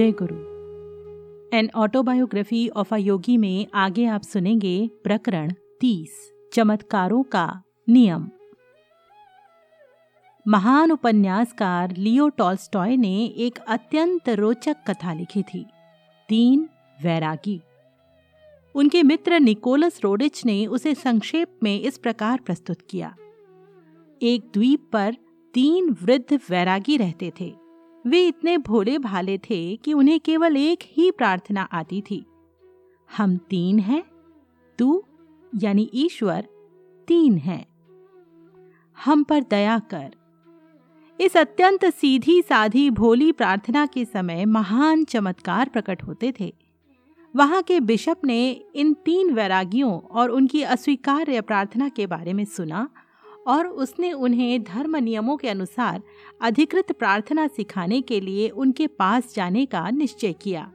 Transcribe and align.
जय 0.00 0.12
गुरु। 0.12 0.36
An 1.56 1.70
autobiography 1.74 2.68
of 2.68 2.94
a 2.94 2.98
yogi 2.98 3.36
में 3.36 3.66
आगे 3.74 4.06
आप 4.06 4.22
सुनेंगे 4.22 4.90
प्रकरण 5.04 5.52
तीस, 5.80 6.32
चमत्कारों 6.52 7.22
का 7.22 7.62
नियम। 7.88 8.30
महान 10.48 10.90
उपन्यासकार 10.90 11.96
लियो 11.96 12.28
टॉल्स्टॉय 12.28 12.96
ने 12.96 13.24
एक 13.24 13.58
अत्यंत 13.58 14.28
रोचक 14.28 14.76
कथा 14.88 15.12
लिखी 15.12 15.42
थी, 15.42 15.66
तीन 16.28 16.68
वैरागी। 17.02 17.60
उनके 18.74 19.02
मित्र 19.02 19.40
निकोलस 19.40 20.00
रोडिच 20.04 20.44
ने 20.44 20.66
उसे 20.66 20.94
संक्षेप 20.94 21.58
में 21.62 21.80
इस 21.80 21.98
प्रकार 21.98 22.40
प्रस्तुत 22.46 22.78
किया। 22.90 23.16
एक 24.22 24.50
द्वीप 24.54 24.90
पर 24.92 25.16
तीन 25.54 25.96
वृद्ध 26.02 26.40
वैरागी 26.50 26.96
रहते 26.96 27.32
थे। 27.40 27.59
वे 28.06 28.26
इतने 28.26 28.58
भोले 28.58 28.98
भाले 28.98 29.38
थे 29.38 29.76
कि 29.76 29.92
उन्हें 29.92 30.20
केवल 30.20 30.56
एक 30.56 30.78
ही 30.82 31.10
प्रार्थना 31.10 31.62
आती 31.62 32.02
थी। 32.10 32.26
हम 33.16 33.36
तीन 33.36 33.78
हैं, 33.78 34.04
तू, 34.78 35.04
यानी 35.54 35.90
ईश्वर, 35.94 36.46
तीन 37.06 37.38
हैं। 37.38 37.66
हम 39.04 39.22
पर 39.22 39.42
दया 39.42 39.78
कर। 39.78 40.14
इस 41.20 41.36
अत्यंत 41.36 41.84
सीधी 41.84 42.42
साधी 42.42 42.90
भोली 42.90 43.32
प्रार्थना 43.32 43.86
के 43.86 44.04
समय 44.04 44.44
महान 44.44 45.04
चमत्कार 45.04 45.68
प्रकट 45.68 46.02
होते 46.02 46.34
थे। 46.40 46.54
वहाँ 47.36 47.62
के 47.62 47.80
बिशप 47.80 48.20
ने 48.24 48.64
इन 48.74 48.94
तीन 48.94 49.34
वैरागियों 49.34 50.00
और 50.00 50.30
उनकी 50.30 50.62
अस्वीकार्य 50.62 51.40
प्रार्थना 51.40 51.88
के 51.88 52.06
बारे 52.06 52.32
में 52.32 52.44
सुना 52.44 52.88
और 53.46 53.66
उसने 53.66 54.12
उन्हें 54.12 54.62
धर्म 54.62 54.96
नियमों 54.96 55.36
के 55.36 55.48
अनुसार 55.48 56.02
अधिकृत 56.42 56.92
प्रार्थना 56.92 57.46
सिखाने 57.46 58.00
के 58.00 58.20
लिए 58.20 58.48
उनके 58.48 58.86
पास 58.86 59.34
जाने 59.34 59.66
का 59.66 59.90
निश्चय 59.90 60.32
किया। 60.32 60.72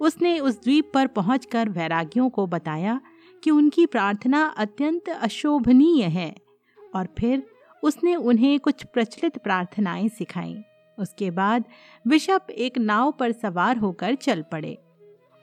उसने 0.00 0.38
उस 0.40 0.62
द्वीप 0.62 0.90
पर 0.94 1.06
पहुंचकर 1.06 1.68
वैरागियों 1.68 2.30
को 2.30 2.46
बताया 2.46 3.00
कि 3.44 3.50
उनकी 3.50 3.86
प्रार्थना 3.86 4.44
अत्यंत 4.46 5.08
अशोभनीय 5.08 6.04
है 6.04 6.36
और 6.94 7.08
फिर 7.18 7.42
उसने 7.82 8.16
उन्हें 8.16 8.60
कुछ 8.60 8.84
प्रचलित 8.84 9.38
प्रार्थनाएँ 9.38 10.08
सिखाईं। 10.08 10.62
उसके 10.98 11.30
बाद 11.30 11.64
बिशप 12.06 12.46
एक 12.50 12.78
नाव 12.78 13.12
पर 13.12 13.32
सवार 13.32 13.76
होकर 13.76 14.14
चल 14.14 14.42
पड़े। 14.42 14.78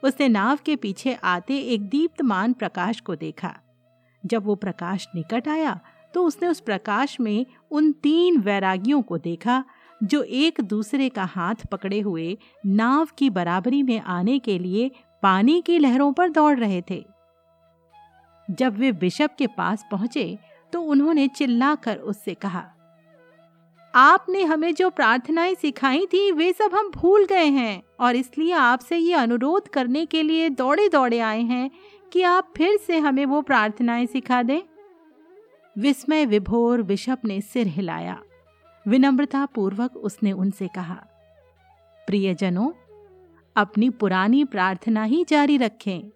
उसने 0.04 0.28
नाव 0.28 0.58
के 0.64 0.76
पीछे 0.76 1.14
आते 1.14 1.58
एक 1.58 1.88
दीप्तमान 1.88 2.52
प्रकाश 2.52 3.00
को 3.00 3.16
देखा। 3.16 3.56
जब 4.26 4.44
वो 4.44 4.54
प्रकाश 4.54 5.08
निकट 5.14 5.48
आया 5.48 5.80
तो 6.14 6.24
उसने 6.24 6.48
उस 6.48 6.60
प्रकाश 6.60 7.18
में 7.20 7.46
उन 7.70 7.90
तीन 7.92 8.38
वैरागियों 8.40 9.00
को 9.02 9.18
देखा, 9.18 9.62
जो 10.00 10.22
एक 10.22 10.60
दूसरे 10.60 11.08
का 11.08 11.24
हाथ 11.24 11.66
पकड़े 11.72 12.00
हुए 12.00 12.36
नाव 12.66 13.08
की 13.18 13.30
बराबरी 13.30 13.82
में 13.82 14.00
आने 14.00 14.38
के 14.38 14.58
लिए 14.58 14.90
पानी 15.22 15.60
की 15.60 15.78
लहरों 15.78 16.12
पर 16.12 16.30
दौड़ 16.30 16.58
रहे 16.58 16.82
थे। 16.90 17.04
जब 18.48 18.76
वे 18.78 18.92
बिशप 18.92 19.34
के 19.38 19.46
पास 19.46 19.84
पहुँचे 19.90 20.38
तो 20.72 20.80
उन्होंने 20.82 21.26
चिल्लाकर 21.28 21.96
उससे 21.96 22.34
कहा, 22.34 22.64
आपने 23.94 24.42
हमें 24.42 24.74
जो 24.74 24.88
प्रार्थनाएँ 24.90 25.54
सिखाई 25.54 26.06
थी, 26.06 26.30
वे 26.32 26.52
सब 26.52 26.74
हम 26.74 26.90
भूल 26.90 27.24
गए 27.24 27.46
हैं, 27.46 27.82
और 28.00 28.16
इसलिए 28.16 28.52
आपसे 28.52 28.96
ये 28.96 29.14
अनुरोध 29.14 29.68
करने 29.68 30.04
के 30.06 30.22
लिए 30.22 30.48
दौड़े 30.50 30.88
दौड़े 30.88 31.18
आए 31.20 31.42
हैं 31.42 31.70
कि 32.12 32.22
आप 32.22 32.52
फिर 32.56 32.76
से 32.76 32.98
हमें 32.98 33.24
वो 33.26 33.40
प्रार्थनाएँ 33.42 34.06
सिखा 34.06 34.42
दें। 34.42 34.60
विस्मय 35.78 36.26
विभोर 36.26 36.82
बिशप 36.82 37.18
ने 37.24 37.40
सिर 37.40 37.66
हिलाया। 37.66 38.22
विनम्रता 38.88 39.46
पूर्वक 39.46 39.96
उसने 39.96 40.32
उनसे 40.32 40.68
कहा, 40.68 41.06
प्रियजनों, 42.06 42.70
अपनी 43.56 43.90
पुरानी 43.90 44.44
प्रार्थना 44.44 45.04
ही 45.04 45.24
जारी 45.28 45.56
रखें। 45.56 46.10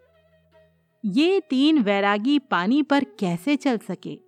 ये 1.04 1.40
तीन 1.40 1.78
वैरागी 1.78 2.38
पानी 2.38 2.82
पर 2.82 3.04
कैसे 3.04 3.56
चल 3.56 3.78
सके? 3.78 4.18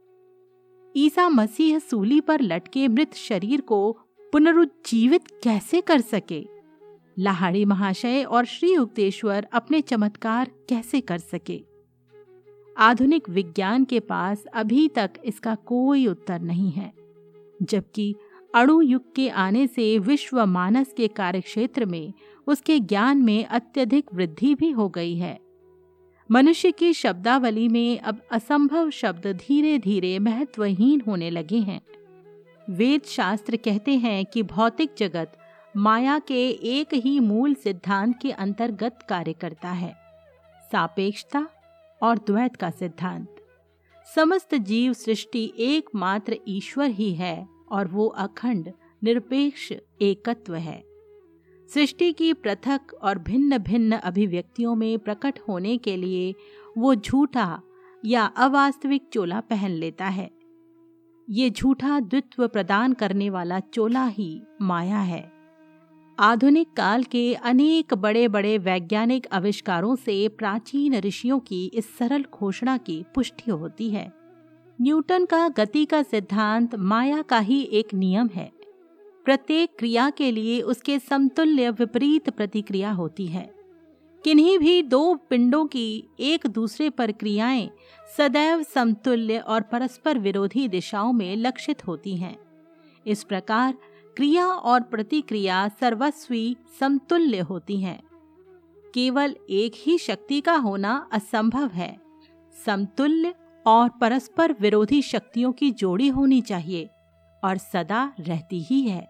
ईसा 0.97 1.29
मसीह 1.29 1.79
सूली 1.79 2.21
पर 2.21 2.41
लटके 2.41 2.89
मृत 2.89 3.15
शरीर 3.15 3.61
को 3.61 3.99
पुनरुज्जीवित 4.33 5.27
कैसे 5.43 5.81
कर 5.81 6.01
सके? 6.01 6.49
लाहाड़ी 7.19 7.65
महाशय 7.65 8.25
और 8.25 8.45
श्री 8.45 8.75
युक्तेश्वर 8.75 9.47
अपने 9.53 9.81
चमत्कार 9.81 10.51
कैसे 10.69 11.01
कर 11.01 11.19
सके? 11.19 11.70
आधुनिक 12.81 13.29
विज्ञान 13.29 13.85
के 13.85 14.01
पास 14.01 14.45
अभी 14.45 14.89
तक 14.89 15.11
इसका 15.25 15.55
कोई 15.55 16.07
उत्तर 16.07 16.41
नहीं 16.41 16.71
है। 16.71 16.93
जबकि 17.63 18.15
अणु 18.55 18.83
युग 18.83 19.15
के 19.15 19.29
आने 19.29 19.67
से 19.67 19.99
विश्व 19.99 20.47
मानस 20.47 20.95
के 20.97 21.09
कार्यक्षेत्र 21.09 21.85
में 21.85 22.13
उसके 22.47 22.81
ज्ञान 22.81 23.19
में 23.19 23.45
अत्यधिक 23.45 24.05
वृद्धि 24.15 24.55
भी 24.55 24.71
हो 24.71 24.89
गई 24.89 25.17
है। 25.17 25.41
मनुष्य 26.31 26.73
की 26.73 26.93
शब्दावली 26.93 27.69
में 27.69 27.99
अब 27.99 28.21
असंभव 28.33 28.91
शब्द 28.91 29.27
धीरे 29.27 29.79
धीरे 29.79 30.19
महत्वहीन 30.19 31.03
होने 31.07 31.31
लगे 31.31 31.59
हैं। 31.59 31.81
वेद 32.71 33.03
शास्त्र 33.03 33.57
कहते 33.57 33.95
हैं 33.95 34.27
कि 34.27 34.43
भौतिक 34.43 34.91
जगत 34.99 35.33
माया 35.77 36.19
के 36.19 36.49
एक 36.51 36.95
ही 36.95 37.21
मूल 37.21 37.55
सिद्धांत 37.55 38.19
के 38.23 38.31
अंतर्गत 38.31 38.99
कार्य 39.09 39.33
करता 39.33 39.69
है। 39.69 39.95
सापेक्षता 40.73 41.49
और 42.03 42.19
द्वैत 42.19 42.57
का 42.57 42.71
सिद्धांत। 42.71 43.37
समस्त 44.15 44.55
जीव 44.55 44.93
सृष्टि 44.93 45.53
एकमात्र 45.59 46.37
ईश्वर 46.49 46.91
ही 46.91 47.15
है 47.15 47.49
और 47.73 47.89
वो 47.89 48.07
अखंड, 48.07 48.73
निरपेक्ष 49.03 49.73
एकत्व 50.03 50.55
है। 50.55 50.85
सृष्टि 51.75 52.13
की 52.13 52.33
पृथक 52.33 52.81
और 53.03 53.19
भिन्न 53.19 53.59
भिन्न 53.59 53.97
अभिव्यक्तियों 53.97 54.75
में 54.75 54.99
प्रकट 54.99 55.39
होने 55.49 55.77
के 55.77 55.97
लिए 55.97 56.35
वो 56.79 56.95
झूठा 56.95 57.63
या 58.05 58.25
अवास्तविक 58.25 59.09
चोला 59.13 59.41
पहन 59.41 59.71
लेता 59.71 60.07
है। 60.07 60.31
ये 61.31 61.51
झूठा 61.51 62.01
द्वित्व 62.01 62.49
प्रदान 62.49 62.93
करने 62.93 63.31
वाला 63.31 63.61
चोला 63.61 64.07
ही 64.07 64.43
माया 64.63 64.99
है। 64.99 65.40
आधुनिक 66.23 66.69
काल 66.77 67.03
के 67.03 67.35
अनेक 67.35 67.95
बड़े 67.95 68.29
बड़े 68.29 68.59
वैज्ञानिक 68.59 69.27
आविष्कारों 69.33 69.97
से 69.97 70.29
प्राचीन 70.29 70.95
ऋषियों 70.95 71.39
की 71.39 71.67
इस 71.67 71.99
सरल 71.99 72.25
घोषणा 72.35 72.77
की 72.77 73.05
पुष्टि 73.15 73.51
होती 73.51 73.91
है। 73.91 74.13
न्यूटन 74.81 75.25
का 75.25 75.49
गति 75.49 75.85
का 75.85 76.03
सिद्धांत 76.03 76.75
माया 76.75 77.23
का 77.23 77.39
ही 77.39 77.63
एक 77.63 77.95
नियम 77.95 78.29
है। 78.35 78.53
प्रत्येक 79.25 79.71
क्रिया 79.79 80.11
के 80.11 80.31
लिए 80.31 80.61
उसके 80.61 80.99
समतुल्य 80.99 81.71
विपरीत 81.71 82.31
प्रतिक्रिया 82.31 82.93
होती 82.93 83.27
है। 83.27 83.55
किन्हीं 84.25 84.59
भी 84.59 84.83
दो 84.83 85.15
पिंडों 85.15 85.67
की 85.67 86.05
एक 86.21 86.47
दूसरे 86.47 86.91
पर 86.91 87.13
क्रियाएँ 87.13 87.71
सदैव 88.17 88.63
समतुल्य 88.63 89.39
और 89.39 89.61
परस्पर 89.63 90.19
विरोधी 90.19 90.69
दिशाओं 90.69 91.13
में 91.13 91.37
लक्षित 91.37 91.87
होती 91.87 92.17
हैं। 92.17 92.37
इस 93.07 93.25
प्रकार 93.25 93.75
क्रिया 94.17 94.47
और 94.47 94.83
प्रतिक्रिया 94.83 95.69
सर्वस्वी 95.69 96.57
समतुल्य 96.81 97.39
होती 97.39 97.81
हैं। 97.81 98.03
केवल 98.95 99.37
एक 99.51 99.73
ही 99.77 99.99
शक्ति 99.99 100.41
का 100.41 100.53
होना 100.53 101.09
असंभव 101.13 101.69
है। 101.69 102.01
समतुल्य 102.67 103.35
और 103.67 103.89
परस्पर 103.89 104.57
विरोधी 104.61 105.03
शक्तियों 105.03 105.53
की 105.53 105.71
जोड़ी 105.71 106.09
होनी 106.09 106.41
चाहिए 106.41 106.91
और 107.45 107.57
सदा 107.57 108.13
रहती 108.21 108.63
ही 108.63 108.81
है। 108.81 109.09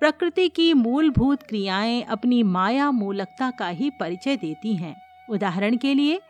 प्रकृति 0.00 0.48
की 0.48 0.74
मूलभूत 0.74 1.42
क्रियाएँ 1.42 2.02
अपनी 2.02 2.42
माया 2.42 2.90
मूलकता 2.90 3.50
का 3.50 3.68
ही 3.68 3.90
परिचय 3.90 4.36
देती 4.36 4.76
हैं। 4.76 4.96
उदाहरण 5.30 5.76
के 5.76 5.94
लिए, 5.94 6.20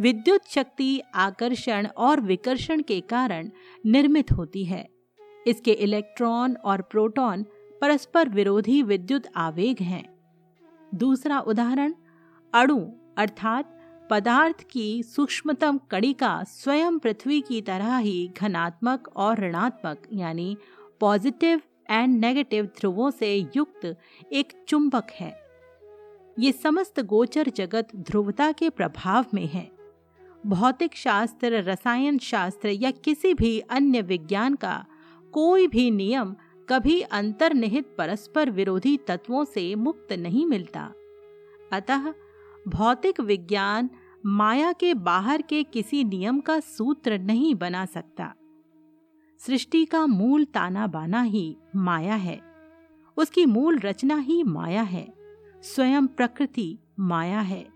विद्युत 0.00 0.40
शक्ति 0.50 1.02
आकर्षण 1.14 1.86
और 1.86 2.20
विकर्षण 2.20 2.82
के 2.82 3.00
कारण 3.00 3.50
निर्मित 3.86 4.32
होती 4.32 4.64
है। 4.64 4.97
इसके 5.48 5.72
इलेक्ट्रॉन 5.72 6.56
और 6.56 6.82
प्रोटॉन 6.82 7.42
परस्पर 7.80 8.28
विरोधी 8.28 8.82
विद्युत 8.82 9.22
आवेग 9.36 9.82
हैं। 9.82 10.04
दूसरा 10.94 11.40
उदाहरण, 11.40 11.94
अणु, 12.54 12.80
अर्थात 13.16 13.74
पदार्थ 14.10 14.64
की 14.70 15.02
सूक्ष्मतम 15.02 15.78
कणिका 15.78 16.44
स्वयं 16.44 16.98
पृथ्वी 16.98 17.40
की 17.40 17.60
तरह 17.62 17.96
ही 17.96 18.30
घनात्मक 18.40 19.08
और 19.16 19.38
ऋणात्मक, 19.38 20.02
यानी 20.12 20.56
पॉजिटिव 21.00 21.60
एंड 21.90 22.20
नेगेटिव 22.20 22.64
ध्रुवों 22.64 23.10
से 23.10 23.46
युक्त 23.56 23.96
एक 24.32 24.52
चुंबक 24.68 25.06
है। 25.10 25.32
ये 26.38 26.52
समस्त 26.52 27.00
गोचर 27.00 27.48
जगत 27.56 27.88
ध्रुवता 27.96 28.52
के 28.52 28.70
प्रभाव 28.70 29.24
में 29.34 29.46
है। 29.46 29.70
भौतिक 30.46 30.96
शास्त्र, 30.96 31.52
रसायन 31.52 32.18
शास्त्र 32.18 32.68
या 32.68 32.90
किसी 32.90 33.34
भी 33.34 33.58
अन्य 33.60 34.02
विज्ञान 34.02 34.54
का 34.54 34.84
कोई 35.38 35.66
भी 35.66 35.90
नियम 35.90 36.36
कभी 36.68 37.00
अंतर्निहित 37.00 37.94
परस्पर 37.98 38.50
विरोधी 38.50 38.96
तत्वों 38.96 39.44
से 39.44 39.74
मुक्त 39.74 40.12
नहीं 40.12 40.46
मिलता। 40.46 40.92
अतः 41.72 42.14
भौतिक 42.68 43.20
विज्ञान 43.20 43.90
माया 44.26 44.72
के 44.72 44.94
बाहर 44.94 45.42
के 45.42 45.62
किसी 45.62 46.04
नियम 46.04 46.40
का 46.40 46.60
सूत्र 46.60 47.18
नहीं 47.18 47.54
बना 47.54 47.84
सकता। 47.84 48.34
सृष्टि 49.38 49.84
का 49.84 50.06
मूल 50.06 50.44
ताना 50.44 50.86
बाना 50.86 51.22
ही 51.22 51.56
माया 51.76 52.14
है। 52.14 52.40
उसकी 53.16 53.46
मूल 53.46 53.78
रचना 53.78 54.16
ही 54.16 54.42
माया 54.42 54.82
है। 54.82 55.12
स्वयं 55.62 56.06
प्रकृति 56.06 56.78
माया 57.00 57.40
है। 57.40 57.68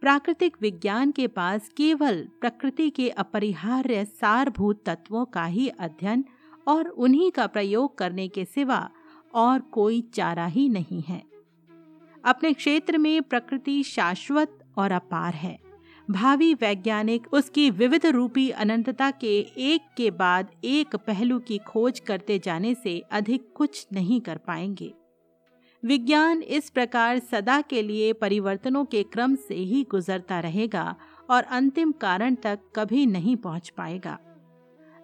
प्राकृतिक 0.00 0.56
विज्ञान 0.60 1.10
के 1.10 1.26
पास 1.26 1.68
केवल 1.76 2.28
प्रकृति 2.40 2.90
के 2.90 3.10
अपरिहार्य 3.10 4.04
सारभूत 4.04 4.82
तत्वों 4.86 5.24
का 5.24 5.44
ही 5.44 5.68
अध्ययन 5.68 6.24
और 6.68 6.88
उन्हीं 6.88 7.30
का 7.30 7.46
प्रयोग 7.46 7.98
करने 7.98 8.28
के 8.28 8.44
सिवा 8.44 8.90
और 9.34 9.60
कोई 9.60 10.00
चारा 10.14 10.46
ही 10.46 10.68
नहीं 10.68 11.02
है। 11.02 11.22
अपने 12.24 12.52
क्षेत्र 12.52 12.98
में 12.98 13.22
प्रकृति 13.22 13.82
शाश्वत 13.82 14.58
और 14.78 14.92
अपार 14.92 15.34
है। 15.34 15.58
भावी 16.10 16.54
वैज्ञानिक 16.54 17.26
उसकी 17.32 17.70
विविध 17.70 18.06
रूपी 18.06 18.50
अनंतता 18.50 19.10
के 19.10 19.38
एक 19.58 19.80
के 19.96 20.10
बाद 20.10 20.50
एक 20.64 20.96
पहलू 20.96 21.38
की 21.38 21.58
खोज 21.58 22.00
करते 22.00 22.38
जाने 22.38 22.74
से 22.74 22.98
अधिक 23.10 23.52
कुछ 23.54 23.86
नहीं 23.92 24.20
कर 24.20 24.36
पाएँगे। 24.36 24.94
विज्ञान 25.84 26.42
इस 26.42 26.70
प्रकार 26.70 27.18
सदा 27.18 27.60
के 27.60 27.82
लिए 27.82 28.12
परिवर्तनों 28.12 28.84
के 28.84 29.02
क्रम 29.02 29.34
से 29.34 29.54
ही 29.54 29.86
गुजरता 29.90 30.40
रहेगा 30.40 30.96
और 31.30 31.42
अंतिम 31.42 31.92
कारण 31.92 32.34
तक 32.34 32.58
कभी 32.76 33.06
नहीं 33.06 33.36
पहुँच 33.36 33.68
पाएगा। 33.68 34.18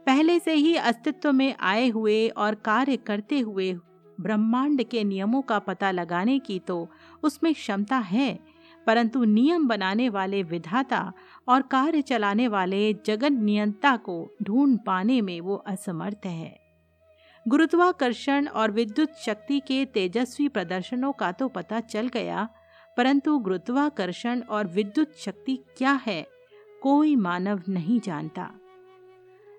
पहले 0.07 0.39
से 0.39 0.53
ही 0.55 0.75
अस्तित्व 0.77 1.33
में 1.33 1.55
आए 1.63 1.89
हुए 1.89 2.27
और 2.29 2.55
कार्य 2.65 2.97
करते 2.97 3.39
हुए 3.41 3.73
ब्रह्मांड 4.19 4.83
के 4.83 5.05
नियमों 5.05 5.41
का 5.43 5.59
पता 5.59 5.91
लगाने 5.91 6.39
की 6.39 6.59
तो 6.59 6.89
उसमें 7.23 7.53
क्षमता 7.55 7.97
है, 7.99 8.39
परंतु 8.87 9.25
नियम 9.25 9.67
बनाने 9.69 10.09
वाले 10.09 10.43
विधाता 10.43 11.13
और 11.49 11.63
कार्य 11.63 12.03
चलाने 12.03 12.49
वाले 12.49 12.93
जगन 13.07 13.43
नियंता 13.45 13.97
को 13.99 14.17
ढूंढ 14.43 14.79
पाने 14.87 15.21
में 15.21 15.41
वो 15.41 15.55
असमर्थ 15.67 16.27
है। 16.27 16.57
गुरुत्वाकर्षण 17.47 18.47
और 18.47 18.71
विद्युत 18.71 19.15
शक्ति 19.17 19.61
के 19.61 19.85
तेजस्वी 19.85 20.49
प्रदर्शनों 20.49 21.13
का 21.13 21.31
तो 21.33 21.49
पता 21.49 21.81
चल 21.83 22.09
गया, 22.09 22.49
परंतु 22.97 23.39
गुरुत्वाकर्षण 23.39 24.41
और 24.41 24.67
विद्युत 24.67 25.17
शक्ति 25.19 25.59
क्या 25.77 26.01
है, 26.07 26.23
कोई 26.83 27.17
मानव 27.17 27.63
नहीं 27.69 28.01
जानता। 28.01 28.51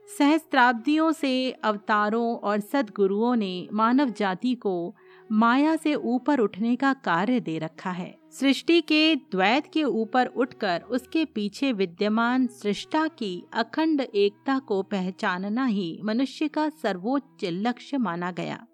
सहस्त्राब्दियों 0.08 1.12
से 1.12 1.52
अवतारों 1.52 2.36
और 2.36 2.60
सदगुरुओं 2.60 3.36
ने 3.36 3.68
मानव 3.74 4.10
जाति 4.10 4.56
को 4.56 4.96
माया 5.32 5.76
से 5.76 5.96
ऊपर 5.96 6.40
उठने 6.40 6.76
का 6.76 6.94
कार्य 6.94 7.40
दे 7.40 7.58
रखा 7.60 7.90
है। 7.90 8.18
सृष्टि 8.32 8.82
के 8.82 9.16
द्वैत 9.16 9.64
के 9.74 9.84
ऊपर 9.84 10.26
उठकर 10.26 10.82
उसके 10.82 11.26
पीछे 11.26 11.72
विद्यमान 11.74 12.48
सृष्टा 12.48 13.08
की 13.08 13.44
अखंड 13.54 14.02
एकता 14.02 14.60
को 14.60 14.84
पहचानना 14.84 15.66
ही 15.66 16.00
मनुष्य 16.04 16.48
का 16.48 16.70
सर्वोच्च 16.70 17.46
लक्ष्य 17.46 17.98
माना 17.98 18.32
गया। 18.32 18.68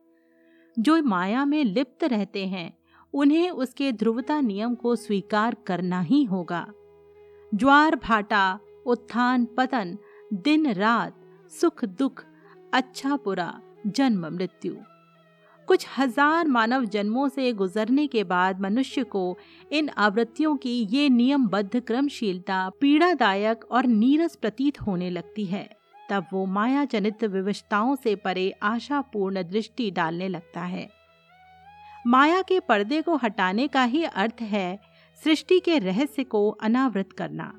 जो 0.79 1.03
माया 1.03 1.45
में 1.45 1.63
लिप्त 1.63 2.03
रहते 2.03 2.47
हैं, 2.47 2.77
उन्हें 3.13 3.49
उसके 3.49 3.91
ध्रुवता 3.91 4.41
नियम 4.41 4.75
को 4.75 4.95
स्वीकार 4.95 5.55
करना 5.65 6.01
ही 6.01 6.23
होगा। 6.23 6.67
ज्वार 7.55 7.95
भाटा, 7.95 8.59
उत्थान, 8.85 9.45
पतन 9.45 9.97
दिन 10.33 10.73
रात 10.73 11.20
सुख 11.51 11.83
दुख 11.85 12.23
अच्छा 12.73 13.15
बुरा, 13.15 13.53
जन्म 13.87 14.25
मृत्यु। 14.27 14.75
कुछ 15.67 15.85
हज़ार 15.97 16.47
मानव 16.47 16.85
जन्मों 16.85 17.27
से 17.29 17.51
गुजरने 17.53 18.05
के 18.07 18.23
बाद 18.23 18.61
मनुष्य 18.61 19.03
को 19.05 19.37
इन 19.71 19.89
आवृत्तियों 19.97 20.55
की 20.57 20.71
ये 20.91 21.09
नियमबद्ध 21.09 21.79
क्रमशीलता 21.79 22.67
पीड़ादायक 22.81 23.65
और 23.65 23.87
नीरस 23.87 24.35
प्रतीत 24.35 24.81
होने 24.81 25.09
लगती 25.09 25.45
है। 25.45 25.67
तब 26.09 26.27
वो 26.33 26.45
माया 26.47 26.85
जनित 26.85 27.23
विविधताओं 27.25 27.95
से 27.95 28.15
परे 28.17 28.49
आशापूर्ण 28.63 29.43
दृष्टि 29.43 29.89
डालने 29.91 30.27
लगता 30.27 30.61
है। 30.61 30.89
माया 32.05 32.41
के 32.41 32.59
पर्दे 32.59 33.01
को 33.01 33.15
हटाने 33.15 33.67
का 33.67 33.83
ही 33.85 34.03
अर्थ 34.05 34.41
है 34.43 34.79
सृष्टि 35.19 35.59
के 35.59 35.77
रहस्य 35.79 36.23
को 36.25 36.49
अनावृत 36.51 37.11
करना, 37.13 37.53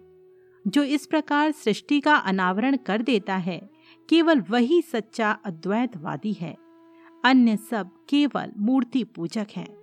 जो 0.64 0.82
इस 0.84 1.06
प्रकार 1.06 1.50
सृष्टि 1.54 2.00
का 2.00 2.14
अनावरण 2.16 2.76
कर 2.86 3.02
देता 3.02 3.36
है 3.36 3.60
केवल 4.08 4.40
वही 4.40 4.82
सच्चा 4.82 5.30
अद्वैतवादी 5.30 6.32
है। 6.32 6.56
अन्य 7.24 7.56
सब 7.56 7.90
केवल 8.08 8.52
मूर्ति 8.58 9.04
पूजक 9.04 9.46
हैं। 9.56 9.82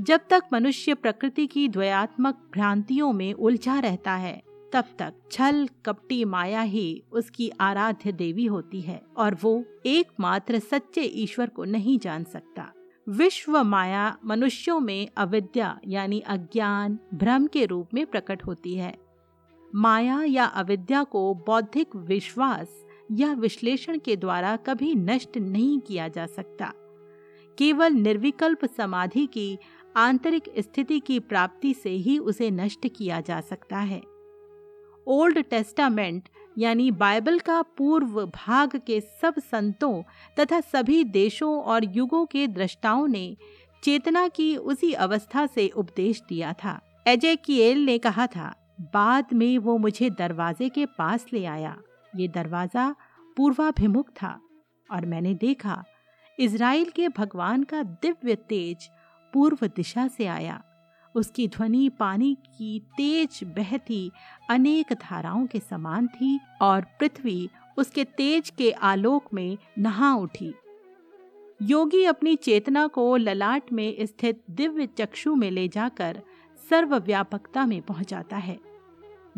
जब 0.00 0.20
तक 0.30 0.42
मनुष्य 0.52 0.94
प्रकृति 0.94 1.46
की 1.46 1.68
द्वयात्मक 1.68 2.50
भ्रांतियों 2.54 3.12
में 3.12 3.32
उलझा 3.32 3.78
रहता 3.78 4.14
है, 4.14 4.42
तब 4.72 4.84
तक 4.98 5.14
छल, 5.30 5.68
कपटी, 5.86 6.24
माया 6.24 6.60
ही 6.60 7.02
उसकी 7.12 7.50
आराध्य 7.60 8.12
देवी 8.12 8.46
होती 8.46 8.80
है 8.80 9.02
और 9.16 9.38
वो 9.42 9.64
एकमात्र 9.86 10.58
सच्चे 10.58 11.00
ईश्वर 11.00 11.48
को 11.48 11.64
नहीं 11.64 11.98
जान 11.98 12.24
सकता। 12.24 12.72
विश्व 13.08 13.62
माया 13.62 14.18
मनुष्यों 14.26 14.80
में 14.80 15.08
अविद्या 15.16 15.80
यानी 15.86 16.20
अज्ञान, 16.20 16.98
भ्रम 17.14 17.46
के 17.46 17.66
रूप 17.66 17.88
में 17.94 18.06
प्रकट 18.06 18.46
होती 18.46 18.74
है। 18.74 19.01
माया 19.74 20.22
या 20.24 20.44
अविद्या 20.44 21.04
को 21.04 21.34
बौद्धिक 21.34 21.96
विश्वास 21.96 22.84
या 23.12 23.32
विश्लेषण 23.32 23.98
के 23.98 24.16
द्वारा 24.16 24.56
कभी 24.56 24.94
नष्ट 24.94 25.38
नहीं 25.38 25.80
किया 25.80 26.08
जा 26.08 26.26
सकता। 26.26 26.72
केवल 27.58 27.92
निर्विकल्प 27.92 28.64
समाधि 28.76 29.26
की 29.26 29.58
आंतरिक 29.96 30.42
स्थिति 30.58 31.00
की 31.00 31.18
प्राप्ति 31.18 31.74
से 31.74 31.90
ही 31.90 32.18
उसे 32.18 32.50
नष्ट 32.50 32.88
किया 32.96 33.20
जा 33.20 33.40
सकता 33.40 33.78
है। 33.78 34.02
ओल्ड 35.06 35.38
टेस्टामेंट 35.38 36.28
यानी 36.58 36.90
बाइबल 36.90 37.38
का 37.38 37.62
पूर्व 37.62 38.24
भाग 38.26 38.80
के 38.86 39.00
सब 39.00 39.34
संतों 39.38 40.02
तथा 40.40 40.60
सभी 40.60 41.04
देशों 41.04 41.62
और 41.62 41.84
युगों 41.84 42.26
के 42.26 42.46
दृष्टाओं 42.46 43.06
ने 43.06 43.36
चेतना 43.84 44.28
की 44.28 44.56
उसी 44.56 44.92
अवस्था 44.92 45.46
से 45.46 45.68
उपदेश 45.68 46.22
दिया 46.28 46.52
था। 46.52 46.80
एजे 47.06 47.36
किएल 47.36 47.84
ने 47.84 47.98
कहा 47.98 48.26
था 48.26 48.61
बाद 48.94 49.32
में 49.32 49.58
वो 49.58 49.76
मुझे 49.78 50.10
दरवाजे 50.10 50.68
के 50.68 50.86
पास 50.98 51.26
ले 51.32 51.44
आया। 51.44 51.76
ये 52.16 52.28
दरवाज़ा 52.28 52.94
पूर्वाभिमुख 53.36 54.10
था 54.12 54.38
और 54.90 55.06
मैंने 55.06 55.34
देखा, 55.34 55.82
इज़राइल 56.38 56.90
के 56.90 57.08
भगवान 57.08 57.62
का 57.62 57.82
दिव्य 57.82 58.34
तेज 58.48 58.88
पूर्व 59.32 59.66
दिशा 59.66 60.06
से 60.08 60.26
आया। 60.26 60.62
उसकी 61.14 61.46
ध्वनि 61.48 61.88
पानी 61.88 62.34
की 62.34 62.78
तेज 62.96 63.40
बहती 63.56 64.10
अनेक 64.50 64.92
धाराओं 64.92 65.46
के 65.46 65.58
समान 65.60 66.06
थी 66.06 66.38
और 66.62 66.86
पृथ्वी 67.00 67.48
उसके 67.78 68.04
तेज 68.04 68.50
के 68.50 68.70
आलोक 68.70 69.32
में 69.34 69.56
नहा 69.78 70.14
उठी। 70.14 70.52
योगी 71.60 72.04
अपनी 72.04 72.34
चेतना 72.36 72.86
को 72.86 73.16
ललाट 73.16 73.72
में 73.72 74.06
स्थित 74.06 74.42
दिव्य 74.50 74.86
चक्षु 74.98 75.34
में 75.34 75.50
ले 75.50 75.68
जाकर 75.68 76.20
सर्वव्यापकता 76.70 77.66
में 77.66 77.80
पहुंचाता 77.82 78.36
है। 78.36 78.58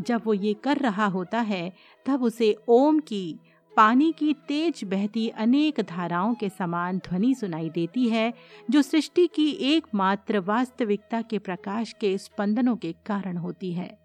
जब 0.01 0.23
वो 0.25 0.35
ये 0.35 0.55
कर 0.55 0.77
रहा 0.77 1.07
होता 1.07 1.41
है, 1.41 1.73
तब 2.07 2.23
उसे 2.23 2.57
ओम 2.69 2.99
की, 2.99 3.39
पानी 3.77 4.13
की 4.13 4.35
तेज 4.49 4.81
बहती 4.85 5.29
अनेक 5.29 5.81
धाराओं 5.81 6.35
के 6.35 6.49
समान 6.49 6.99
ध्वनि 6.99 7.35
सुनाई 7.35 7.71
देती 7.71 8.09
है, 8.09 8.35
जो 8.71 8.83
सृष्टि 8.83 9.27
की 9.27 9.51
एकमात्र 9.51 10.39
वास्तविकता 10.39 11.23
के 11.23 11.39
प्रकाश 11.39 11.93
के 12.01 12.19
स्पंदनों 12.19 12.77
के 12.77 12.95
कारण 13.07 13.37
होती 13.37 13.73
है। 13.73 13.99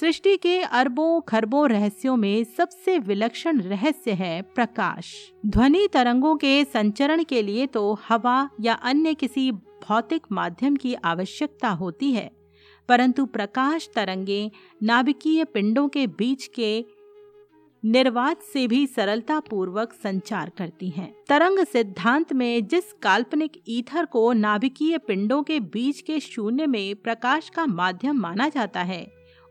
सृष्टि 0.00 0.36
के 0.36 0.60
अरबों 0.60 1.20
खरबों 1.20 1.68
रहस्यों 1.68 2.16
में 2.16 2.44
सबसे 2.44 2.98
विलक्षण 2.98 3.60
रहस्य 3.60 4.12
है 4.12 4.42
प्रकाश। 4.42 5.32
ध्वनि 5.46 5.88
तरंगों 5.92 6.36
के 6.36 6.64
संचरण 6.64 7.24
के 7.24 7.42
लिए 7.42 7.66
तो 7.66 7.98
हवा 8.08 8.50
या 8.60 8.74
अन्य 8.74 9.14
किसी 9.14 9.52
भौतिक 9.52 10.26
माध्यम 10.32 10.76
की 10.76 10.94
आवश्यकता 10.94 11.68
होती 11.68 12.12
है। 12.12 12.41
परंतु 12.88 13.24
प्रकाश 13.26 13.88
तरंगे 13.94 14.50
नाभिकीय 14.82 15.44
पिंडों 15.44 15.88
के 15.88 16.06
बीच 16.06 16.46
के 16.54 16.84
निर्वात 17.82 18.42
से 18.42 18.66
भी 18.68 18.86
सरलता 18.86 19.38
पूर्वक 19.40 19.92
संचार 19.92 20.50
करती 20.58 20.88
हैं। 20.88 21.12
तरंग 21.28 21.64
सिद्धांत 21.64 22.32
में 22.32 22.66
जिस 22.66 22.92
काल्पनिक 22.92 23.62
ईथर 23.68 24.04
को 24.04 24.32
नाभिकीय 24.32 24.98
पिंडों 24.98 25.42
के 25.42 25.58
बीच 25.60 26.00
के 26.00 26.20
शून्य 26.20 26.66
में 26.66 26.94
प्रकाश 26.96 27.48
का 27.48 27.66
माध्यम 27.66 28.20
माना 28.20 28.48
जाता 28.48 28.82
है, 28.82 29.06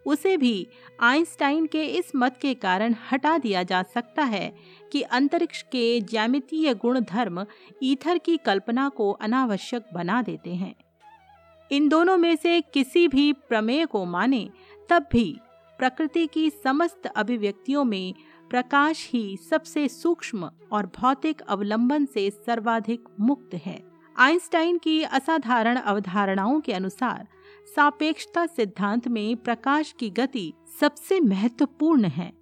उसे 0.06 0.38
भी 0.38 0.68
आइंस्टाइन 1.02 1.66
के 1.66 1.84
इस 1.88 2.12
मत 2.16 2.38
के 2.42 2.54
कारण 2.54 2.96
हटा 3.12 3.38
दिया 3.38 3.64
जा 3.64 3.82
सकता 3.84 4.24
है 4.24 4.54
कि 4.92 5.02
अंतरिक्ष 5.02 5.62
के 5.62 6.00
ज्यामितीय 6.02 6.74
गुण 6.74 7.00
धर्म 7.00 7.46
ईथर 7.84 8.18
की 8.18 8.38
कल्पना 8.38 8.88
को 8.90 9.12
अनावश्यक 9.12 9.90
बना 9.94 10.22
देते 10.22 10.54
हैं 10.56 10.74
इन 11.72 11.90
दोनों 11.90 12.18
में 12.18 12.36
से 12.36 12.62
किसी 12.62 13.08
भी 13.08 13.34
प्रमेय 13.34 13.86
को 13.86 14.06
माने, 14.06 14.50
तब 14.90 15.06
भी 15.12 15.38
प्रकृति 15.78 16.28
की 16.28 16.50
समस्त 16.50 17.06
अभिव्यक्तियों 17.06 17.84
में 17.84 18.14
प्रकाश 18.50 19.10
ही 19.14 19.38
सबसे 19.50 19.88
सूक्ष्म 19.88 20.52
और 20.72 20.86
भौतिक 20.86 21.42
अवलंबन 21.42 22.06
से 22.06 22.30
सर्वाधिक 22.30 23.04
मुक्त 23.20 23.54
है। 23.54 23.84
आइंस्टाइन 24.18 24.78
की 24.78 25.04
असाधारण 25.04 25.78
अवधारणाओं 25.78 26.60
के 26.60 26.74
अनुसार, 26.74 27.28
सापेक्षता 27.76 28.46
सिद्धांत 28.46 29.08
में 29.08 29.38
प्रकाश 29.38 29.96
की 30.00 30.10
गति 30.10 30.54
सबसे 30.80 31.20
महत्वपूर्ण 31.20 32.06
है। 32.06 32.34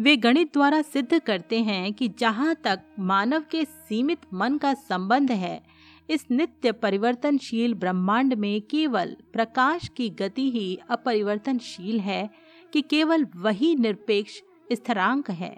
वे 0.00 0.16
गणित 0.16 0.52
द्वारा 0.52 0.82
सिद्ध 0.82 1.18
करते 1.18 1.62
हैं 1.62 1.92
कि 1.92 2.08
जहाँ 2.08 2.54
तक 2.54 2.80
मानव 2.98 3.44
के 3.50 3.64
सीमित 3.64 4.18
मन 4.34 4.58
का 4.58 4.74
संबंध 4.74 5.32
है 5.32 5.62
इस 6.10 6.24
नित्य 6.30 6.72
परिवर्तनशील 6.72 7.74
ब्रह्मांड 7.74 8.34
में 8.34 8.60
केवल 8.62 9.16
प्रकाश 9.32 9.88
की 9.88 10.08
गति 10.10 10.50
ही 10.50 10.78
अपरिवर्तनशील 10.90 12.00
है 12.00 12.30
कि 12.72 12.82
केवल 12.82 13.26
वही 13.36 13.74
निरपेक्ष 13.76 14.40
स्थिरांक 14.72 15.30
है। 15.30 15.56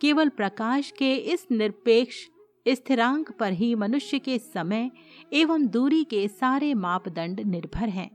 केवल 0.00 0.28
प्रकाश 0.28 0.90
के 0.90 1.14
इस 1.14 1.46
निरपेक्ष 1.52 2.26
स्थिरांक 2.68 3.30
पर 3.30 3.52
ही 3.52 3.74
मनुष्य 3.74 4.18
के 4.18 4.38
समय 4.38 4.90
एवं 5.32 5.66
दूरी 5.66 6.04
के 6.04 6.28
सारे 6.28 6.74
मापदंड 6.74 7.40
निर्भर 7.40 7.88
हैं। 7.88 8.10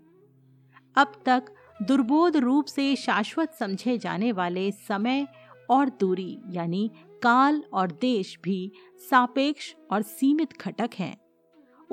अब 0.95 1.21
तक 1.25 1.45
दुर्बोध 1.81 2.37
रूप 2.37 2.65
से 2.65 2.95
शाश्वत 2.95 3.53
समझे 3.53 3.97
जाने 3.97 4.31
वाले 4.31 4.71
समय 4.71 5.27
और 5.69 5.89
दूरी 5.89 6.37
यानी 6.49 6.91
काल 7.23 7.63
और 7.73 7.91
देश 7.91 8.37
भी 8.43 8.71
सापेक्ष 9.09 9.73
और 9.91 10.01
सीमित 10.01 10.61
घटक 10.61 10.89
हैं। 10.99 11.24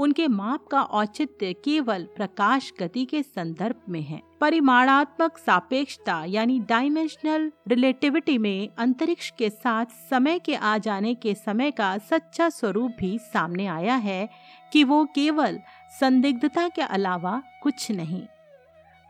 उनके 0.03 0.27
माप 0.29 0.67
का 0.67 0.83
औचित्य 0.83 1.53
केवल 1.53 2.07
प्रकाश 2.17 2.73
गति 2.81 3.05
के 3.05 3.23
संदर्भ 3.23 3.83
में 3.89 4.01
है। 4.01 4.21
परिमाणात्मक 4.41 5.39
सापेक्षता 5.39 6.25
यानी 6.25 6.59
डायमेंशनल 6.59 7.53
रिलेटिविटी 7.69 8.37
में 8.39 8.69
अंतरिक्ष 8.79 9.31
के 9.31 9.51
साथ 9.51 9.87
समय 10.11 10.39
के 10.39 10.55
आ 10.55 10.79
जाने 10.79 11.15
के 11.15 11.35
समय 11.35 11.71
का 11.71 11.99
सच्चा 11.99 12.49
स्वरूप 12.49 12.97
भी 12.99 13.19
सामने 13.19 13.67
आया 13.67 13.97
है 13.97 14.29
कि 14.73 14.85
वो 14.85 15.05
केवल 15.05 15.61
संदिग्धता 16.01 16.69
के 16.69 16.83
अलावा 16.83 17.43
कुछ 17.63 17.91
नहीं। 17.91 18.23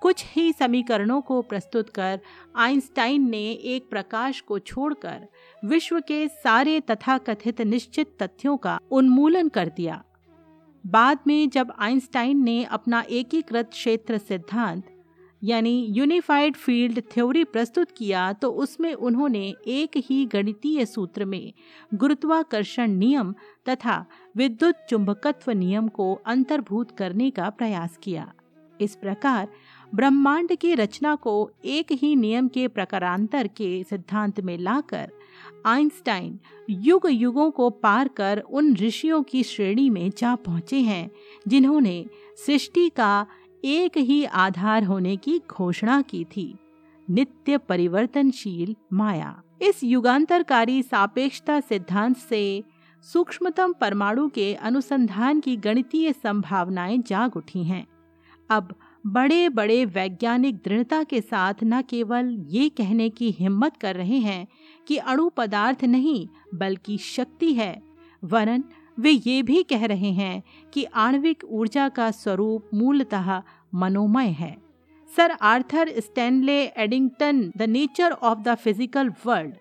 कुछ 0.02 0.24
ही 0.26 0.52
समीकरणों 0.52 1.20
को 1.20 1.42
प्रस्तुत 1.42 1.90
कर 1.90 2.20
आइंस्टाइन 2.56 3.28
ने 3.30 3.44
एक 3.50 3.90
प्रकाश 3.90 4.40
को 4.40 4.58
छोड़कर 4.58 5.26
विश्व 5.64 6.00
के 6.00 6.26
सारे 6.28 6.80
तथाकथित 6.80 7.60
निश्चित 7.60 8.16
तथ्यों 8.22 8.56
का 8.56 8.78
उन्मूलन 8.90 9.48
कर 9.48 9.68
दिया। 9.68 10.02
बाद 10.84 11.18
में 11.26 11.48
जब 11.50 11.72
आइंस्टाइन 11.78 12.42
ने 12.44 12.62
अपना 12.64 13.04
एकीकृत 13.10 13.68
क्षेत्र 13.70 14.18
सिद्धांत, 14.18 14.84
यानी 15.42 15.86
यूनिफाइड 15.90 16.56
फ़ील्ड 16.56 17.00
थ्योरी 17.12 17.44
प्रस्तुत 17.44 17.90
किया 17.90 18.32
तो 18.32 18.50
उसमें 18.52 18.92
उन्होंने 18.94 19.54
एक 19.68 19.96
ही 19.96 20.24
गणितीय 20.26 20.84
सूत्र 20.86 21.24
में 21.24 21.52
गुरुत्वाकर्षण 21.94 22.90
नियम 22.90 23.34
तथा 23.68 24.04
विद्युत 24.36 24.86
चुंबकत्व 24.90 25.50
नियम 25.52 25.88
को 25.88 26.12
अंतर्भूत 26.26 26.90
करने 26.90 27.30
का 27.30 27.50
प्रयास 27.50 27.96
किया। 28.02 28.32
इस 28.80 28.94
प्रकार 28.94 29.48
ब्रह्मांड 29.94 30.54
की 30.56 30.74
रचना 30.74 31.14
को 31.14 31.50
एक 31.64 31.92
ही 31.92 32.14
नियम 32.16 32.48
के 32.48 32.68
प्रकारांतर 32.68 33.46
के 33.46 33.82
सिद्धांत 33.84 34.40
में 34.40 34.56
लाकर 34.58 35.10
आइंस्टाइन 35.66 36.38
युग 36.70 37.06
युगों 37.10 37.50
को 37.50 37.70
पार 37.70 38.08
कर 38.08 38.38
उन 38.50 38.74
ऋषियों 38.76 39.22
की 39.22 39.42
श्रेणी 39.42 39.90
में 39.90 40.10
जा 40.18 40.34
पहुँचे 40.34 40.80
हैं, 40.80 41.10
जिन्होंने 41.48 42.04
सृष्टि 42.46 42.88
का 42.88 43.26
एक 43.64 43.98
ही 43.98 44.24
आधार 44.24 44.84
होने 44.84 45.16
की 45.16 45.40
घोषणा 45.50 46.02
की 46.02 46.24
थी, 46.24 46.54
नित्य 47.10 47.58
परिवर्तनशील 47.58 48.76
माया। 48.92 49.42
इस 49.62 49.84
युगांतरकारी 49.84 50.82
सापेक्षता 50.82 51.60
सिद्धांत 51.60 52.16
से 52.16 52.62
सूक्ष्मतम 53.02 53.72
परमाणु 53.72 54.28
के 54.28 54.54
अनुसंधान 54.54 55.40
की 55.40 55.56
गणितीय 55.56 56.12
संभावनाएँ 56.12 56.98
जाग 56.98 57.36
उठी 57.36 57.64
हैं। 57.64 57.86
अब 58.50 58.74
बड़े 59.06 59.48
बड़े 59.48 59.84
वैज्ञानिक 59.84 60.56
दृढ़ता 60.56 61.02
के 61.02 61.20
साथ 61.20 61.54
न 61.64 61.82
केवल 61.82 62.46
ये 62.48 62.68
कहने 62.68 63.08
की 63.08 63.30
हिम्मत 63.30 63.76
कर 63.76 63.96
रहे 63.96 64.18
हैं 64.18 64.46
कि 64.88 64.96
अणु 64.96 65.28
पदार्थ 65.28 65.84
नहीं, 65.84 66.28
बल्कि 66.54 66.98
शक्ति 66.98 67.52
है। 67.54 67.82
वरन, 68.22 68.64
वे 69.00 69.10
ये 69.10 69.42
भी 69.42 69.62
कह 69.62 69.86
रहे 69.86 70.10
हैं 70.12 70.42
कि 70.72 70.84
आणविक 70.84 71.44
ऊर्जा 71.44 71.88
का 71.88 72.10
स्वरूप 72.10 72.70
मूलतः 72.74 73.42
मनोमय 73.74 74.28
है। 74.30 74.56
Sir 75.08 75.30
Arthur 75.30 75.92
Stanley 75.98 76.62
Eddington, 76.76 77.52
the 77.56 77.62
nature 77.62 78.12
of 78.12 78.38
the 78.38 78.54
physical 78.54 79.08
world, 79.26 79.54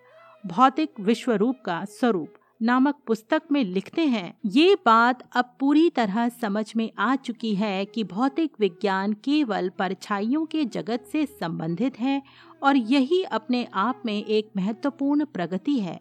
भौतिक 0.44 1.00
विश्व 1.00 1.32
रूप 1.32 1.60
का 1.64 1.84
स्वरूप। 1.84 2.34
नामक 2.62 2.96
पुस्तक 3.06 3.42
में 3.52 3.64
लिखते 3.64 4.02
हैं, 4.06 4.34
ये 4.46 4.74
बात 4.86 5.22
अब 5.32 5.56
पूरी 5.60 5.90
तरह 5.90 6.28
समझ 6.28 6.72
में 6.76 6.90
आ 6.98 7.16
चुकी 7.16 7.54
है 7.54 7.84
कि 7.84 8.04
भौतिक 8.04 8.52
विज्ञान 8.60 9.12
केवल 9.12 9.68
परछाइयों 9.68 10.44
के 10.46 10.64
जगत 10.64 11.04
से 11.12 11.24
संबंधित 11.26 11.98
है 12.00 12.22
और 12.62 12.76
यही 12.76 13.22
अपने 13.22 13.66
आप 13.74 14.02
में 14.06 14.24
एक 14.24 14.50
महत्वपूर्ण 14.56 15.24
प्रगति 15.24 15.78
है। 15.78 16.00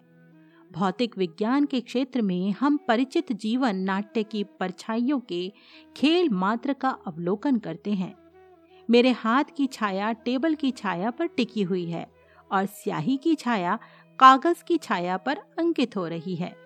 भौतिक 0.72 1.18
विज्ञान 1.18 1.66
के 1.66 1.82
क्षेत्र 1.82 2.22
में 2.22 2.52
हम 2.52 2.78
परिचित 2.88 3.32
जीवन 3.32 3.76
नाट्य 3.76 4.24
की 4.24 4.44
परछाइयों 4.60 5.20
के 5.20 5.48
खेल 5.98 6.30
मात्र 6.30 6.74
का 6.74 6.90
अवलोकन 7.08 7.58
करते 7.58 7.94
हैं। 7.94 8.16
मेरे 8.90 9.12
हाथ 9.12 9.56
की 9.58 9.68
छाया 9.68 10.12
टेबल 10.14 10.56
की 10.56 10.72
छाया 10.72 11.12
पर 11.12 11.28
टिकी 11.28 11.62
हुई 11.62 11.86
है 11.86 12.08
और 12.52 12.66
स्याही 12.66 13.18
की 13.18 13.36
छाया 13.36 13.78
कागज़ 14.20 14.64
की 14.64 14.78
छाया 14.78 15.18
पर 15.18 15.38
अंकित 15.60 15.98
हो 15.98 16.08
रही 16.08 16.36
है। 16.36 16.62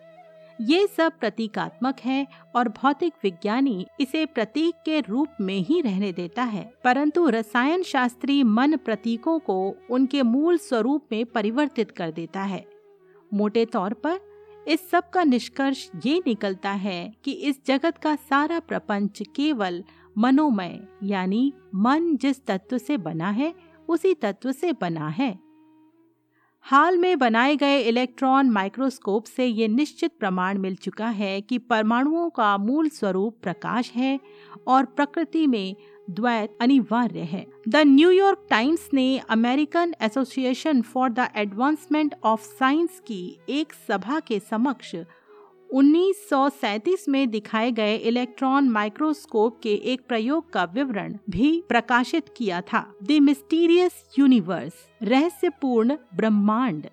ये 0.61 0.87
सब 0.87 1.11
प्रतीकात्मक 1.19 1.99
है 1.99 2.27
और 2.55 2.69
भौतिक 2.69 3.13
विज्ञानी 3.23 3.87
इसे 3.99 4.25
प्रतीक 4.25 4.75
के 4.85 5.01
रूप 5.01 5.27
में 5.41 5.57
ही 5.57 5.81
रहने 5.81 6.11
देता 6.11 6.43
है। 6.43 6.73
परंतु 6.83 7.29
रसायन 7.29 7.83
शास्त्री 7.83 8.43
मन 8.43 8.77
प्रतीकों 8.77 9.39
को 9.39 9.75
उनके 9.89 10.23
मूल 10.23 10.57
स्वरूप 10.57 11.05
में 11.11 11.25
परिवर्तित 11.25 11.91
कर 11.91 12.11
देता 12.11 12.41
है। 12.41 12.65
मोटे 13.33 13.65
तौर 13.65 13.93
पर, 13.93 14.19
इस 14.67 14.89
सब 14.89 15.09
का 15.09 15.23
निष्कर्ष 15.23 15.89
ये 16.05 16.23
निकलता 16.27 16.71
है 16.71 17.13
कि 17.23 17.31
इस 17.31 17.65
जगत 17.65 17.97
का 17.97 18.15
सारा 18.15 18.59
प्रपंच 18.59 19.23
केवल 19.35 19.83
मनोमय, 20.17 20.87
यानी 21.03 21.53
मन 21.75 22.17
जिस 22.17 22.45
तत्व 22.45 22.77
से 22.77 22.97
बना 22.97 23.29
है, 23.29 23.53
उसी 23.87 24.13
तत्व 24.13 24.51
से 24.51 24.73
बना 24.81 25.07
है। 25.07 25.44
हाल 26.65 26.97
में 26.97 27.17
बनाए 27.19 27.55
गए 27.55 27.79
इलेक्ट्रॉन 27.79 28.49
माइक्रोस्कोप 28.49 29.25
से 29.25 29.45
ये 29.45 29.67
निश्चित 29.67 30.11
प्रमाण 30.19 30.57
मिल 30.57 30.75
चुका 30.75 31.07
है 31.07 31.41
कि 31.41 31.57
परमाणुओं 31.57 32.29
का 32.29 32.57
मूल 32.57 32.89
स्वरूप 32.89 33.37
प्रकाश 33.43 33.91
है 33.95 34.19
और 34.67 34.85
प्रकृति 34.85 35.45
में 35.47 35.75
द्वैत 36.09 36.57
अनिवार्य 36.61 37.19
है। 37.19 37.45
द 37.69 37.75
न्यूयॉर्क 37.75 38.47
टाइम्स 38.49 38.89
ने 38.93 39.17
American 39.29 39.93
Association 40.01 40.81
for 40.81 41.09
the 41.09 41.27
Advancement 41.35 42.15
of 42.23 42.41
Science 42.41 42.99
की 42.99 43.39
एक 43.49 43.73
सभा 43.87 44.19
के 44.19 44.39
समक्ष 44.39 44.95
1937 45.69 47.07
में 47.09 47.29
दिखाए 47.29 47.71
गए 47.71 47.95
इलेक्ट्रॉन 47.95 48.69
माइक्रोस्कोप 48.69 49.59
के 49.63 49.73
एक 49.73 50.01
प्रयोग 50.07 50.51
का 50.51 50.63
विवरण 50.63 51.17
भी 51.29 51.63
प्रकाशित 51.69 52.25
किया 52.37 52.61
था। 52.61 52.93
द 53.03 53.11
मिस्टीरियस 53.11 54.03
यूनिवर्स 54.19 54.73
रहस्यपूर्ण 55.03 55.97
ब्रह्मांड, 56.15 56.85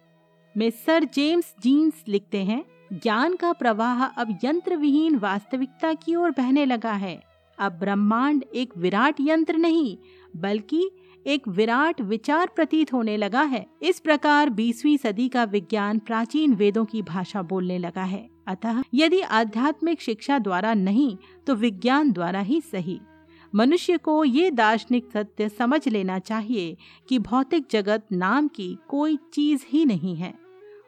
में 0.56 0.70
सर 0.70 1.04
जेम्स 1.04 1.54
जीन्स 1.62 2.04
लिखते 2.08 2.38
हैं। 2.38 2.64
ज्ञान 2.92 3.36
का 3.36 3.52
प्रवाह 3.52 4.04
अब 4.04 4.38
यंत्र 4.44 4.76
विहीन 4.76 5.16
वास्तविकता 5.16 5.92
की 5.94 6.14
ओर 6.14 6.30
बहने 6.30 6.64
लगा 6.64 6.92
है। 6.92 7.22
अब 7.58 7.72
ब्रह्मांड 7.72 8.44
एक 8.54 8.76
विराट 8.76 9.16
यंत्र 9.20 9.56
नहीं, 9.56 9.96
बल्कि 10.36 10.90
एक 11.26 11.48
विराट 11.48 12.00
विचार 12.00 12.46
प्रतीत 12.46 12.92
होने 12.92 13.16
लगा 13.16 13.42
है। 13.42 13.66
इस 13.82 14.00
प्रकार 14.00 14.50
बीसवीं 14.50 14.96
सदी 14.96 15.28
का 15.28 15.44
विज्ञान 15.44 15.98
प्राचीन 15.98 16.54
वेदों 16.54 16.84
की 16.84 17.02
भाषा 17.02 17.42
बोलने 17.42 17.78
लगा 17.78 18.04
है। 18.04 18.31
अतः 18.46 18.82
यदि 18.94 19.20
आध्यात्मिक 19.20 20.00
शिक्षा 20.00 20.38
द्वारा 20.38 20.74
नहीं 20.74 21.16
तो 21.46 21.54
विज्ञान 21.54 22.12
द्वारा 22.12 22.40
ही 22.40 22.60
सही। 22.60 23.00
मनुष्य 23.54 23.96
को 23.96 24.24
ये 24.24 24.50
दार्शनिक 24.50 25.10
सत्य 25.12 25.48
समझ 25.48 25.88
लेना 25.88 26.18
चाहिए 26.18 26.76
कि 27.08 27.18
भौतिक 27.18 27.66
जगत 27.70 28.06
नाम 28.12 28.48
की 28.48 28.78
कोई 28.88 29.18
चीज़ 29.32 29.64
ही 29.68 29.84
नहीं 29.84 30.16
है। 30.16 30.34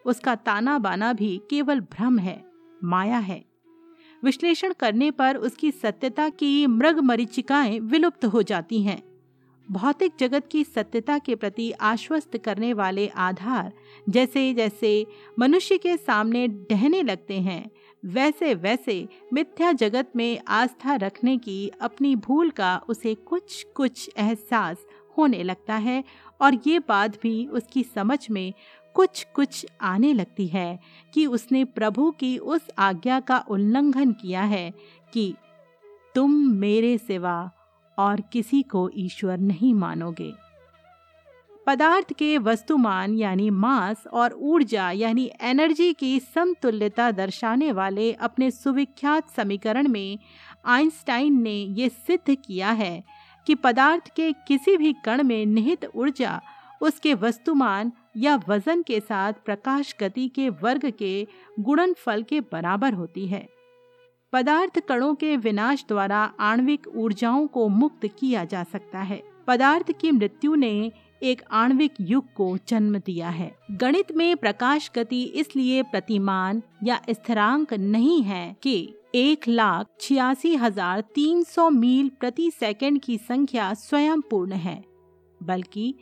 उसका 0.06 0.34
ताना 0.34 0.78
बाना 0.78 1.12
भी 1.12 1.40
केवल 1.50 1.80
भ्रम 1.80 2.18
है, 2.18 2.44
माया 2.84 3.18
है। 3.18 3.44
विश्लेषण 4.24 4.72
करने 4.72 5.10
पर 5.10 5.36
उसकी 5.36 5.70
सत्यता 5.70 6.28
की 6.28 6.66
मृग 6.66 6.98
मरीचिकाएँ 6.98 7.80
विलुप्त 7.80 8.24
हो 8.24 8.42
जाती 8.42 8.82
हैं। 8.82 9.13
भौतिक 9.70 10.12
जगत 10.20 10.46
की 10.46 10.64
सत्यता 10.64 11.18
के 11.18 11.34
प्रति 11.34 11.70
आश्वस्त 11.70 12.38
करने 12.38 12.72
वाले 12.72 13.08
आधार 13.08 13.72
जैसे 14.08 14.54
जैसे 14.54 15.06
मनुष्य 15.38 15.78
के 15.78 15.96
सामने 15.96 16.48
ढहने 16.48 17.02
लगते 17.02 17.40
हैं, 17.40 17.70
वैसे 18.04 18.54
वैसे 18.54 19.08
मिथ्या 19.32 19.72
जगत 19.72 20.12
में 20.16 20.40
आस्था 20.48 20.94
रखने 20.94 21.38
की 21.38 21.70
अपनी 21.80 22.16
भूल 22.16 22.50
का 22.50 22.80
उसे 22.88 23.14
कुछ 23.14 23.66
कुछ 23.74 24.10
एहसास 24.18 24.76
होने 25.18 25.42
लगता 25.42 25.74
है 25.74 26.04
और 26.40 26.58
ये 26.66 26.78
बात 26.78 27.22
भी 27.22 27.46
उसकी 27.46 27.82
समझ 27.82 28.30
में 28.30 28.52
कुछ 28.94 29.26
कुछ 29.34 29.66
आने 29.80 30.12
लगती 30.12 30.46
है 30.46 30.78
कि 31.14 31.26
उसने 31.26 31.64
प्रभु 31.64 32.10
की 32.10 32.38
उस 32.38 32.60
आज्ञा 32.78 33.20
का 33.20 33.44
उल्लंघन 33.50 34.12
किया 34.12 34.42
है 34.42 34.72
कि 35.12 35.34
तुम 36.14 36.34
मेरे 36.50 36.98
सिवा 36.98 37.50
और 37.98 38.20
किसी 38.32 38.62
को 38.62 38.90
ईश्वर 38.96 39.38
नहीं 39.38 39.74
मानोगे। 39.74 40.32
पदार्थ 41.66 42.12
के 42.12 42.38
वस्तुमान 42.38 43.14
यानी 43.14 43.50
मास 43.50 44.06
और 44.06 44.32
ऊर्जा 44.32 44.90
यानी 44.90 45.30
एनर्जी 45.40 45.92
की 45.92 46.18
समतुल्यता 46.20 47.10
दर्शाने 47.10 47.72
वाले 47.72 48.12
अपने 48.12 48.50
सुविख्यात 48.50 49.30
समीकरण 49.30 49.88
में 49.88 50.18
आइंस्टाइन 50.66 51.40
ने 51.42 51.54
यह 51.78 51.88
सिद्ध 51.88 52.34
किया 52.34 52.70
है 52.70 53.04
कि 53.46 53.54
पदार्थ 53.54 54.08
के 54.16 54.32
किसी 54.32 54.76
भी 54.76 54.92
कण 55.04 55.22
में 55.22 55.46
निहित 55.46 55.84
ऊर्जा, 55.94 56.40
उसके 56.82 57.14
वस्तुमान 57.14 57.92
या 58.16 58.36
वज़न 58.48 58.82
के 58.82 59.00
साथ 59.00 59.32
प्रकाश 59.44 59.94
गति 60.00 60.28
के 60.28 60.48
वर्ग 60.48 60.90
के 60.90 61.26
गुणनफल 61.60 62.22
के 62.22 62.40
बराबर 62.40 62.92
होती 62.92 63.26
है। 63.26 63.53
पदार्थ 64.34 64.78
कणों 64.78 65.14
के 65.14 65.36
विनाश 65.36 65.84
द्वारा 65.88 66.18
आणविक 66.40 66.86
ऊर्जाओं 66.88 67.46
को 67.46 67.66
मुक्त 67.70 68.06
किया 68.18 68.44
जा 68.44 68.62
सकता 68.64 69.00
है। 69.00 69.22
पदार्थ 69.46 69.92
की 69.92 70.10
मृत्यु 70.10 70.54
ने 70.54 70.90
एक 71.22 71.42
आणविक 71.52 71.94
युग 72.00 72.32
को 72.34 72.46
जन्म 72.68 72.98
दिया 72.98 73.28
है। 73.28 73.50
गणित 73.72 74.10
में 74.12 74.36
प्रकाश 74.36 74.90
गति 74.96 75.22
इसलिए 75.34 75.82
प्रतिमान 75.82 76.62
या 76.84 77.00
स्थिरांक 77.10 77.74
नहीं 77.74 78.22
है 78.22 78.56
कि 78.62 78.74
एक 79.14 79.48
लाख 79.48 79.86
छियासी 80.00 80.54
हज़ार 80.56 81.00
तीन 81.14 81.42
सौ 81.44 81.68
मील 81.70 82.10
प्रति 82.20 82.50
सेकंड 82.50 83.00
की 83.00 83.18
संख्या 83.20 83.72
स्वयं 83.78 84.20
पूर्ण 84.30 84.52
है, 84.54 84.82
बल्कि 85.40 85.94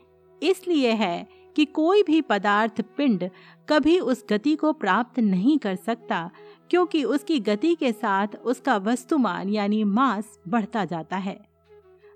इसलिए 0.43 0.93
है 0.95 1.27
कि 1.57 1.65
कोई 1.65 2.03
भी 2.03 2.21
पदार्थ 2.21 2.81
पिंड 2.97 3.29
कभी 3.69 3.99
उस 4.01 4.25
गति 4.31 4.55
को 4.57 4.73
प्राप्त 4.73 5.19
नहीं 5.21 5.59
कर 5.59 5.77
सकता, 5.77 6.31
क्योंकि 6.71 7.05
उसकी 7.05 7.39
गति 7.41 7.75
के 7.75 7.93
साथ 7.93 8.37
उसका 8.37 8.77
वस्तुमान 8.79 9.49
यानी 9.49 9.83
मास 9.85 10.39
बढ़ता 10.49 10.85
जाता 10.85 11.17
है। 11.17 11.41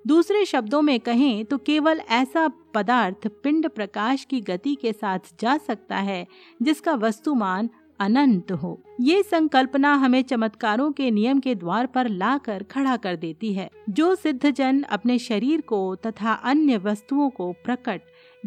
दूसरे 0.05 0.45
शब्दों 0.45 0.83
में 0.83 0.99
कहें 1.01 1.45
तो 1.45 1.59
केवल 1.59 2.01
ऐसा 2.11 2.49
पदार्थ 2.75 3.27
पिंड 3.43 3.69
प्रकाश 3.69 4.25
की 4.25 4.41
गति 4.41 4.75
के 4.75 4.93
साथ 4.93 5.35
जा 5.41 5.57
सकता 5.59 5.97
है, 5.97 6.27
जिसका 6.63 6.95
वस्तुमान 6.95 7.71
अनंत 8.01 8.51
हो। 8.53 8.81
ये 9.01 9.23
संकल्पना 9.23 9.93
हमें 9.95 10.23
चमत्कारों 10.23 10.91
के 10.93 11.11
नियम 11.11 11.39
के 11.41 11.55
द्वार 11.55 11.87
पर 11.87 12.09
लाकर 12.09 12.63
खड़ा 12.63 12.97
कर 12.97 13.17
देती 13.17 13.53
है, 13.53 13.69
जो 13.91 14.15
सिद्ध 14.15 14.51
जन 14.51 14.83
अपने 14.83 15.19
शरीर 15.19 15.61
को 15.61 15.95
तथा 15.97 16.33
अन्य 16.33 16.77
वस्तुओं 16.79 17.29
को 17.31 17.51
प्रकट 17.65 18.03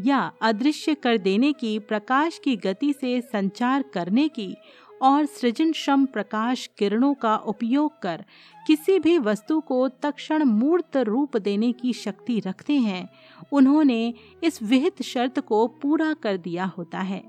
या 0.05 0.31
अदृश्य 0.41 0.95
कर 0.95 1.17
देने 1.17 1.53
की, 1.53 1.79
प्रकाश 1.79 2.39
की 2.43 2.55
गति 2.55 2.93
से 2.93 3.21
संचार 3.21 3.81
करने 3.81 4.27
की 4.27 4.55
और 5.01 5.25
सृजनक्षम 5.25 6.05
प्रकाश 6.05 6.69
किरणों 6.77 7.13
का 7.13 7.35
उपयोग 7.35 8.01
कर 8.01 8.25
किसी 8.67 8.99
भी 8.99 9.17
वस्तु 9.17 9.59
को 9.59 9.87
तक्षण 9.87 10.43
मूर्त 10.43 10.97
रूप 10.97 11.37
देने 11.37 11.71
की 11.71 11.93
शक्ति 11.93 12.39
रखते 12.39 12.73
हैं, 12.73 13.09
उन्होंने 13.51 14.13
इस 14.43 14.63
विहित 14.63 15.01
शर्त 15.01 15.39
को 15.39 15.67
पूरा 15.67 16.13
कर 16.13 16.37
दिया 16.37 16.65
होता 16.65 16.99
है। 16.99 17.23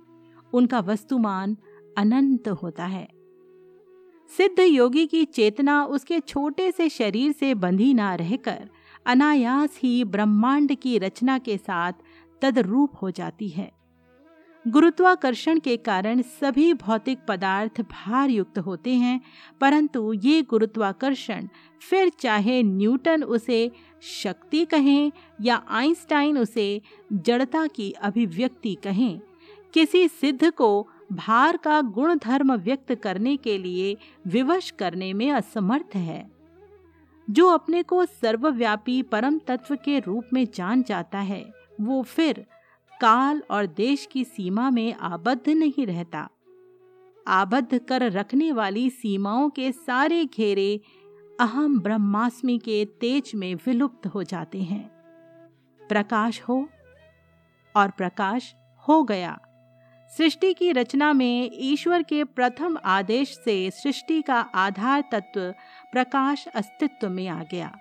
उनका 0.52 0.80
वस्तुमान 0.80 1.56
अनंत 1.98 2.48
होता 2.48 2.84
है। 2.84 3.08
सिद्ध 4.36 4.60
योगी 4.60 5.06
की 5.06 5.24
चेतना 5.24 5.84
उसके 5.84 6.20
छोटे 6.20 6.72
से 6.72 6.88
शरीर 6.88 7.32
से 7.32 7.54
बंधी 7.54 7.94
ना 7.94 8.14
रहकर, 8.14 8.68
अनायास 9.06 9.78
ही 9.82 10.04
ब्रह्मांड 10.04 10.74
की 10.74 10.98
रचना 10.98 11.38
के 11.38 11.56
साथ 11.56 11.92
तदरूप 12.42 13.02
हो 13.02 13.10
जाती 13.10 13.48
है। 13.48 13.70
गुरुत्वाकर्षण 14.64 15.58
के 15.58 15.76
कारण 15.76 16.20
सभी 16.22 16.72
भौतिक 16.74 17.18
पदार्थ 17.28 17.80
भार 17.82 18.30
युक्त 18.30 18.58
होते 18.58 18.94
हैं, 18.94 19.20
परंतु 19.60 20.12
ये 20.14 20.42
गुरुत्वाकर्षण 20.42 21.46
फिर 21.80 22.10
चाहे 22.20 22.62
न्यूटन 22.62 23.22
उसे 23.22 23.70
शक्ति 24.02 24.64
कहें 24.64 25.10
या 25.40 25.62
आइंस्टाइन 25.68 26.38
उसे 26.38 26.80
जड़ता 27.12 27.66
की 27.66 27.90
अभिव्यक्ति 27.92 28.74
कहें, 28.74 29.20
किसी 29.74 30.06
सिद्ध 30.08 30.50
को 30.50 30.88
भार 31.12 31.56
का 31.56 31.80
गुण 31.82 32.16
धर्म 32.16 32.52
व्यक्त 32.54 32.94
करने 32.94 33.36
के 33.36 33.56
लिए 33.58 33.96
विवश 34.26 34.70
करने 34.70 35.12
में 35.12 35.30
असमर्थ 35.30 35.96
है। 35.96 36.30
जो 37.28 37.48
अपने 37.48 37.82
को 37.82 38.04
सर्वव्यापी 38.04 39.00
परम 39.02 39.38
तत्व 39.38 39.74
के 39.74 39.98
रूप 39.98 40.28
में 40.32 40.46
जान 40.54 40.82
जाता 40.82 41.18
है 41.20 41.42
वो 41.80 42.02
फिर 42.02 42.46
काल 43.00 43.42
और 43.50 43.66
देश 43.66 44.08
की 44.12 44.24
सीमा 44.24 44.70
में 44.70 44.94
आबद्ध 44.94 45.48
नहीं 45.48 45.86
रहता। 45.86 46.28
आबद्ध 47.26 47.78
कर 47.78 48.02
रखने 48.02 48.52
वाली 48.52 48.90
सीमाओं 48.90 49.50
के 49.50 49.72
सारे 49.72 50.24
घेरे 50.24 50.80
अहम 51.40 51.80
ब्रह्मास्मि 51.80 52.58
के 52.58 52.84
तेज 52.84 53.32
में 53.34 53.54
विलुप्त 53.54 54.06
हो 54.06 54.22
जाते 54.22 54.62
हैं। 54.62 54.88
प्रकाश 55.88 56.42
हो 56.42 56.68
और 57.76 57.90
प्रकाश 57.90 58.54
हो 58.88 59.02
गया। 59.02 59.40
सृष्टि 60.16 60.54
की 60.54 60.72
रचना 60.72 61.12
में 61.12 61.50
ईश्वर 61.54 62.02
के 62.02 62.24
प्रथम 62.24 62.78
आदेश 62.84 63.28
से 63.44 63.70
सृष्टि 63.70 64.22
का 64.22 64.40
आधार 64.40 65.00
तत्व 65.12 65.54
प्रकाश 65.92 66.46
अस्तित्व 66.46 67.08
में 67.08 67.28
आ 67.28 67.42
गया। 67.42 67.78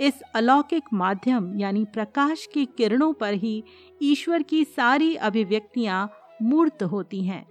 इस 0.00 0.20
अलौकिक 0.34 0.84
माध्यम, 0.92 1.58
यानी 1.58 1.84
प्रकाश 1.84 2.48
की 2.54 2.64
किरणों 2.66 3.12
पर 3.12 3.34
ही 3.34 3.64
ईश्वर 4.02 4.42
की 4.42 4.64
सारी 4.64 5.14
अभिव्यक्तियाँ 5.14 6.10
मूर्त 6.42 6.82
होती 6.82 7.24
हैं। 7.24 7.46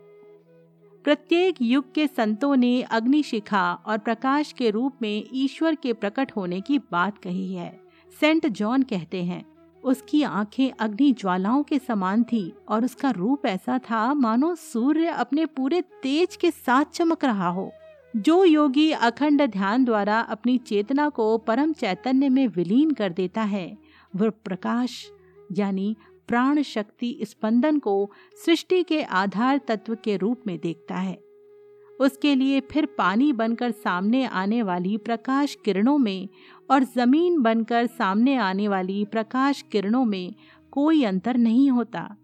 प्रत्येक 1.04 1.56
युग 1.62 1.94
के 1.94 2.08
संतों 2.08 2.56
ने 2.56 2.82
अग्निशिखा 2.82 3.74
और 3.74 3.98
प्रकाश 3.98 4.52
के 4.52 4.70
रूप 4.70 4.94
में 5.02 5.24
ईश्वर 5.34 5.76
के 5.76 5.94
प्रकट 5.94 6.32
होने 6.36 6.62
की 6.62 6.80
बात 6.80 7.18
कही 7.18 7.54
है। 7.54 7.80
सेंट 8.20 8.48
जॉन 8.48 8.84
कहते 8.84 9.24
हैं, 9.24 9.46
उसकी 9.84 10.24
आँखें 10.24 10.72
अग्नि 10.80 11.12
ज्वालाओं 11.12 11.64
के 11.64 11.80
समान 11.80 12.24
थी 12.24 12.54
और 12.70 12.86
उसका 12.86 13.10
रूप 13.10 13.46
ऐसा 13.46 13.80
था, 13.80 14.14
मानो 14.14 14.56
सूर्य 14.56 15.08
अपने 15.08 15.46
पूरे 15.46 15.82
तेज 15.82 16.36
के 16.36 16.52
साथ 16.52 16.86
चमक 16.86 17.26
रहा 17.26 17.50
हो। 17.50 17.72
जो 18.18 18.44
योगी 18.44 18.92
अखंड 18.92 19.42
ध्यान 19.42 19.86
द्वारा 19.86 20.20
अपनी 20.20 20.58
चेतना 20.58 21.10
को 21.10 21.38
परम 21.38 21.74
चैतन्य 21.74 22.30
में 22.30 22.48
विलीन 22.48 22.92
कर 22.92 23.10
देता 23.10 23.42
है, 23.42 23.78
वह 24.16 24.30
प्रकाश, 24.30 25.12
यानी 25.52 25.96
प्राण 26.28 26.62
शक्ति 26.62 27.20
स्पंदन 27.24 27.80
को 27.80 28.12
सृष्टि 28.46 28.84
के 28.84 29.04
आधार 29.04 29.58
तत्व 29.58 29.98
के 30.04 30.18
रूप 30.18 30.42
में 30.48 30.60
देखता 30.60 30.96
है। 30.96 31.18
उसके 32.00 32.36
लिए 32.36 32.60
फिर 32.60 32.86
पानी 32.86 33.34
बनकर 33.34 33.72
सामने 33.72 34.26
आने 34.26 34.64
वाली 34.64 34.98
प्रकाश 34.98 35.58
किरणों 35.66 35.98
में 35.98 36.30
और 36.72 36.84
ज़मीन 36.84 37.42
बनकर 37.42 37.86
सामने 37.86 38.36
आने 38.36 38.68
वाली 38.68 39.06
प्रकाश 39.06 39.62
किरणों 39.62 40.06
में 40.06 40.36
कोई 40.72 41.04
अंतर 41.04 41.38
नहीं 41.38 41.72
होता। 41.72 42.16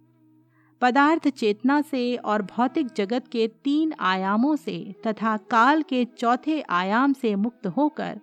पदार्थ 0.83 1.27
चेतना 1.29 1.79
से 1.81 2.15
और 2.15 2.41
भौतिक 2.41 2.87
जगत 2.87 3.27
के 3.27 3.47
तीन 3.63 3.93
आयामों 3.99 4.55
से 4.55 4.73
तथा 5.05 5.35
काल 5.51 5.81
के 5.81 6.03
चौथे 6.05 6.59
आयाम 6.69 7.13
से 7.13 7.33
मुक्त 7.35 7.67
होकर 7.67 8.19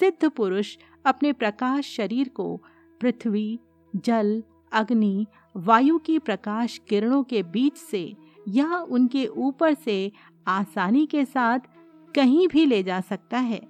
सिद्ध 0.00 0.28
पुरुष 0.28 0.76
अपने 1.06 1.32
प्रकाश 1.32 1.90
शरीर 1.96 2.28
को 2.28 2.56
पृथ्वी, 3.00 3.58
जल, 3.94 4.42
अग्नि, 4.72 5.26
वायु 5.56 5.98
की 5.98 6.18
प्रकाश 6.18 6.78
किरणों 6.88 7.22
के 7.22 7.42
बीच 7.42 7.76
से 7.76 8.02
या 8.48 8.78
उनके 8.78 9.26
ऊपर 9.26 9.74
से 9.74 10.10
आसानी 10.46 11.04
के 11.06 11.24
साथ 11.24 11.68
कहीं 12.14 12.48
भी 12.48 12.64
ले 12.66 12.82
जा 12.82 13.00
सकता 13.00 13.38
है। 13.38 13.60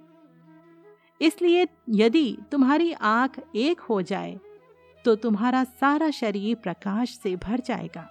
इसलिए 1.21 1.67
यदि 1.89 2.37
तुम्हारी 2.51 2.91
आँख 2.93 3.39
एक 3.55 3.79
हो 3.79 4.01
जाए 4.03 4.39
तो 5.05 5.15
तुम्हारा 5.17 5.63
सारा 5.63 6.09
शरीर 6.11 6.55
प्रकाश 6.55 7.17
से 7.17 7.35
भर 7.35 7.59
जाएगा। 7.59 8.07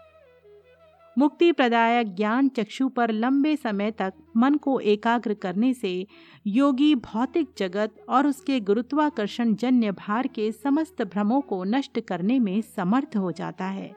मुक्ति 1.20 1.52
प्रदायक 1.52 2.14
ज्ञान 2.14 2.48
चक्षु 2.48 2.88
पर 2.88 3.11
लंबे 3.11 3.56
समय 3.56 3.90
तक 3.90 4.12
मन 4.37 4.54
को 4.54 4.80
एकाग्र 4.80 5.35
करने 5.35 5.74
से 5.74 6.06
योगी 6.46 6.94
भौतिक 6.94 7.48
जगत 7.59 7.94
और 8.09 8.26
उसके 8.26 8.61
गुरुत्वाकर्षण 8.61 9.54
जन्य 9.54 9.92
भार 9.92 10.26
के 10.26 10.52
समस्त 10.52 11.02
भ्रमों 11.02 11.40
को 11.40 11.64
नष्ट 11.64 12.00
करने 12.00 12.38
में 12.38 12.61
समर्थ 12.61 13.16
हो 13.16 13.33
जाता 13.33 13.64
है। 13.64 13.92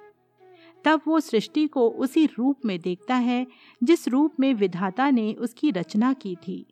तब 0.86 1.02
वो 1.08 1.20
सृष्टि 1.20 1.68
को 1.68 1.90
उसी 1.90 2.26
रूप 2.26 2.60
में 2.66 2.80
देखता 2.80 3.16
है, 3.16 3.48
जिस 3.84 4.08
रूप 4.08 4.34
में 4.40 4.54
विधाता 4.54 5.10
ने 5.10 5.34
उसकी 5.34 5.72
रचना 5.72 6.14
की 6.14 6.36
थी। 6.36 6.66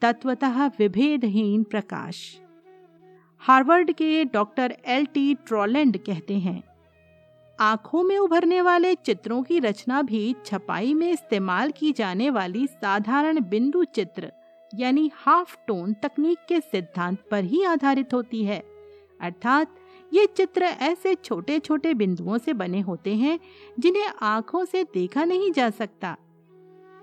तत्वतः 0.00 0.66
विभेदहीन 0.66 1.62
प्रकाश। 1.62 2.40
हार्वर्ड 3.38 3.92
के 3.92 4.24
डॉक्टर 4.24 4.76
एल 4.86 5.06
टी 5.06 5.34
ट्रॉलैंड 5.34 5.96
कहते 5.96 6.38
हैं 6.38 6.69
आँखों 7.60 8.02
में 8.02 8.18
उभरने 8.18 8.60
वाले 8.60 8.94
चित्रों 8.94 9.42
की 9.42 9.58
रचना 9.58 10.02
भी 10.02 10.36
छपाई 10.46 10.94
में 10.94 11.12
इस्तेमाल 11.12 11.70
की 11.70 11.92
जाने 11.92 12.30
वाली 12.30 12.66
साधारण 12.66 13.40
बिंदु 13.40 13.84
चित्र, 13.84 14.32
यानी 14.74 15.10
हाफ़ 15.14 15.56
टोन 15.66 15.92
तकनीक 15.92 16.38
के 16.48 16.60
सिद्धांत 16.60 17.18
पर 17.30 17.44
ही 17.44 17.64
आधारित 17.64 18.14
होती 18.14 18.44
है। 18.44 18.64
अर्थात, 19.20 19.76
ये 20.12 20.26
चित्र 20.26 20.62
ऐसे 20.62 21.14
छोटे 21.14 21.58
छोटे 21.58 21.94
बिंदुओं 21.94 22.38
से 22.38 22.52
बने 22.52 22.80
होते 22.80 23.14
हैं, 23.14 23.40
जिन्हें 23.78 24.10
आँखों 24.22 24.64
से 24.64 24.84
देखा 24.84 25.24
नहीं 25.24 25.52
जा 25.52 25.70
सकता। 25.70 26.16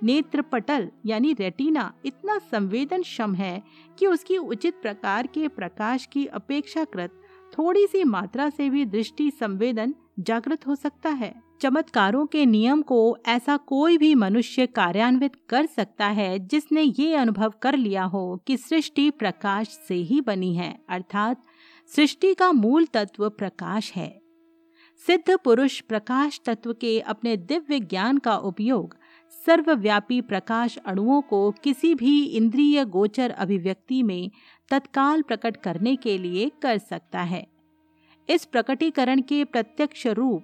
नेत्र 0.04 0.42
पटल, 0.42 0.90
यानी 1.06 1.34
रेटिना 1.34 1.94
इतना 2.06 2.38
संवेदनक्षम 2.38 3.36
है 3.36 3.64
कि 4.00 4.08
उसकी 4.08 4.38
उचित 4.38 4.74
प्रकार 4.82 5.28
के 5.28 5.48
प्रकाश 5.48 6.06
की 6.06 6.26
अपेक्षाकृत 6.26 7.22
थोड़ी 7.58 7.88
सी 7.88 8.04
मात्रा 8.04 8.50
से 8.50 8.70
भी 8.70 8.86
दृष्टि 8.86 9.32
संवेदन 9.32 9.94
जागृत 10.20 10.68
हो 10.68 10.76
सकता 10.76 11.10
है। 11.10 11.34
चमत्कारों 11.62 12.26
के 12.26 12.46
नियम 12.46 12.82
को 12.82 13.18
ऐसा 13.28 13.58
कोई 13.58 13.98
भी 13.98 14.16
मनुष्य 14.16 14.66
कार्यान्वित 14.66 15.32
कर 15.50 15.66
सकता 15.66 16.08
है 16.08 16.40
जिसने 16.40 16.82
ये 16.82 17.16
अनुभव 17.16 17.54
कर 17.62 17.78
लिया 17.78 18.04
हो 18.04 18.44
कि 18.48 18.58
सृष्टि 18.58 19.10
प्रकाश 19.10 19.68
से 19.88 19.96
ही 19.96 20.22
बनी 20.22 20.56
है, 20.56 20.80
अर्थात 20.90 21.42
सृष्टि 21.96 22.34
का 22.34 22.52
मूल 22.52 22.86
तत्व 22.86 23.30
प्रकाश 23.30 23.92
है। 23.94 24.22
सिद्ध 25.08 25.38
पुरुष 25.38 25.82
प्रकाश 25.82 26.40
तत्व 26.46 26.74
के 26.74 27.00
अपने 27.00 27.38
दिव्य 27.38 27.80
ज्ञान 27.80 28.18
का 28.18 28.38
उपयोग 28.38 28.96
सर्वव्यापी 29.46 30.22
प्रकाश 30.22 30.78
अणुओं 30.78 31.22
को 31.22 31.52
किसी 31.52 31.96
भी 31.96 32.24
इंद्रिय 32.26 32.86
गोचर 32.86 33.30
अभिव्यक्ति 33.30 34.04
में 34.04 34.32
तत्काल 34.70 35.22
प्रकट 35.22 35.58
करने 35.58 35.96
के 35.96 36.18
लिए 36.18 36.52
कर 36.62 36.78
सकता 36.78 37.22
है। 37.22 37.57
इस 38.30 38.46
प्रकटीकरण 38.46 39.22
के 39.22 39.44
प्रत्यक्ष 39.44 40.06
रूप, 40.08 40.44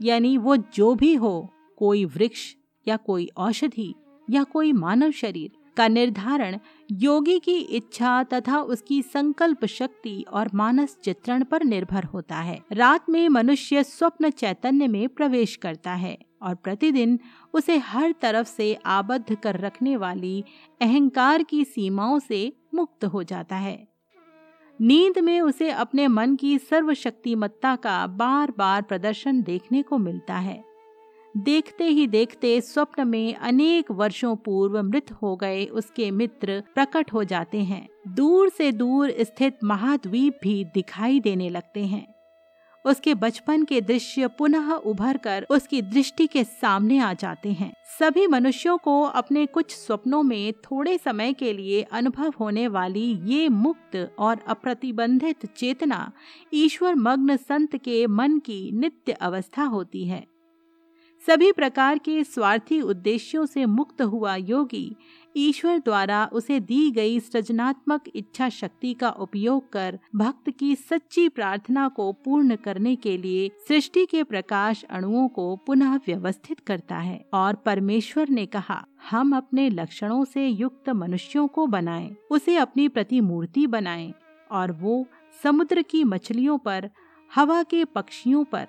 यानी 0.00 0.36
वो 0.38 0.56
जो 0.56 0.94
भी 0.94 1.14
हो, 1.14 1.50
कोई 1.78 2.04
वृक्ष 2.04 2.54
या 2.86 2.96
कोई 2.96 3.28
औषधि 3.36 3.94
या 4.28 4.42
कोई 4.42 4.72
मानव 4.72 5.10
शरीर 5.10 5.50
का 5.76 5.86
निर्धारण 5.88 6.58
योगी 6.92 7.38
की 7.38 7.56
इच्छा 7.58 8.22
तथा 8.22 8.58
उसकी 8.58 9.00
संकल्प 9.02 9.64
शक्ति 9.64 10.24
और 10.32 10.50
मानस 10.54 10.96
चित्रण 11.04 11.44
पर 11.44 11.64
निर्भर 11.64 12.04
होता 12.04 12.36
है। 12.36 12.60
रात 12.72 13.08
में 13.10 13.28
मनुष्य 13.28 13.82
स्वप्न 13.84 14.30
चैतन्य 14.30 14.88
में 14.88 15.08
प्रवेश 15.08 15.56
करता 15.56 15.94
है 15.94 16.16
और 16.42 16.54
प्रतिदिन 16.54 17.18
उसे 17.54 17.76
हर 17.78 18.14
तरफ़ 18.22 18.48
से 18.48 18.74
आबद्ध 18.86 19.34
कर 19.34 19.60
रखने 19.60 19.96
वाली 19.96 20.44
अहंकार 20.80 21.42
की 21.42 21.64
सीमाओं 21.64 22.18
से 22.18 22.52
मुक्त 22.74 23.04
हो 23.04 23.22
जाता 23.22 23.56
है। 23.56 23.93
नींद 24.80 25.18
में 25.18 25.40
उसे 25.40 25.70
अपने 25.70 26.08
मन 26.08 26.36
की 26.36 26.58
सर्वशक्तिमत्ता 26.58 27.76
का 27.76 28.06
बार 28.06 28.52
बार 28.58 28.82
प्रदर्शन 28.82 29.42
देखने 29.42 29.82
को 29.82 29.98
मिलता 29.98 30.34
है। 30.34 30.64
देखते 31.36 31.84
ही 31.84 32.06
देखते 32.06 32.60
स्वप्न 32.60 33.08
में 33.08 33.34
अनेक 33.34 33.90
वर्षों 33.90 34.36
पूर्व 34.36 34.82
मृत 34.82 35.12
हो 35.12 35.36
गए 35.36 35.64
उसके 35.64 36.10
मित्र 36.10 36.62
प्रकट 36.74 37.12
हो 37.12 37.24
जाते 37.24 37.58
हैं। 37.58 37.88
दूर 38.08 38.48
से 38.48 38.72
दूर 38.72 39.14
स्थित 39.20 39.58
महाद्वीप 39.64 40.38
भी 40.42 40.64
दिखाई 40.64 41.20
देने 41.20 41.48
लगते 41.48 41.80
हैं। 41.80 42.13
उसके 42.84 43.14
बचपन 43.14 43.64
के 43.64 43.80
दृश्य 43.80 44.26
पुनः 44.28 44.72
उभर 44.72 45.16
कर 45.16 45.46
उसकी 45.50 45.82
दृष्टि 45.82 46.26
के 46.26 46.44
सामने 46.44 46.98
आ 46.98 47.12
जाते 47.12 47.52
हैं। 47.52 47.72
सभी 47.98 48.26
मनुष्यों 48.26 48.76
को 48.78 49.00
अपने 49.02 49.46
कुछ 49.46 49.70
स्वप्नों 49.76 50.22
में 50.22 50.52
थोड़े 50.52 50.98
समय 50.98 51.32
के 51.32 51.52
लिए 51.52 51.82
अनुभव 51.82 52.32
होने 52.40 52.68
वाली 52.68 53.06
ये 53.24 53.48
मुक्त 53.48 54.14
और 54.18 54.38
अप्रतिबंधित 54.48 55.46
चेतना 55.46 56.12
ईश्वर 56.54 56.94
मग्न 56.94 57.36
संत 57.36 57.76
के 57.76 58.06
मन 58.06 58.38
की 58.38 58.70
नित्य 58.72 59.12
अवस्था 59.12 59.64
होती 59.64 60.04
है। 60.04 60.26
सभी 61.22 61.52
प्रकार 61.52 61.98
के 61.98 62.22
स्वार्थी 62.24 62.80
उद्देश्यों 62.80 63.46
से 63.46 63.66
मुक्त 63.66 64.02
हुआ 64.02 64.34
योगी 64.36 64.96
ईश्वर 65.36 65.78
द्वारा 65.78 66.30
उसे 66.32 66.60
दी 66.60 66.90
गई 66.90 67.20
सृजनात्मक 67.20 68.04
इच्छा 68.14 68.48
शक्ति 68.48 68.94
का 68.94 69.10
उपयोग 69.10 69.72
कर 69.72 69.98
भक्त 70.16 70.50
की 70.50 70.74
सच्ची 70.74 71.28
प्रार्थना 71.28 71.88
को 71.88 72.12
पूर्ण 72.12 72.56
करने 72.56 72.96
के 72.96 73.16
लिए 73.16 73.50
सृष्टि 73.68 74.06
के 74.06 74.22
प्रकाश 74.22 74.84
अणुओं 74.84 75.28
को 75.28 75.56
पुनः 75.56 75.96
व्यवस्थित 75.96 76.60
करता 76.60 76.98
है 76.98 77.28
और 77.34 77.54
परमेश्वर 77.54 78.28
ने 78.28 78.46
कहा 78.46 78.84
हम 79.10 79.36
अपने 79.36 79.68
लक्षणों 79.70 80.24
से 80.24 80.46
युक्त 80.46 80.88
मनुष्यों 80.88 81.48
को 81.48 81.66
बनाएँ, 81.66 82.16
उसे 82.30 82.56
अपनी 82.56 82.88
प्रतिमूर्ति 82.88 83.66
बनाएँ 83.66 84.12
और 84.50 84.72
वो 84.72 85.06
समुद्र 85.42 85.82
की 85.82 86.04
मछलियों 86.04 86.58
पर 86.58 86.90
हवा 87.34 87.62
के 87.62 87.84
पक्षियों 87.84 88.44
पर 88.44 88.66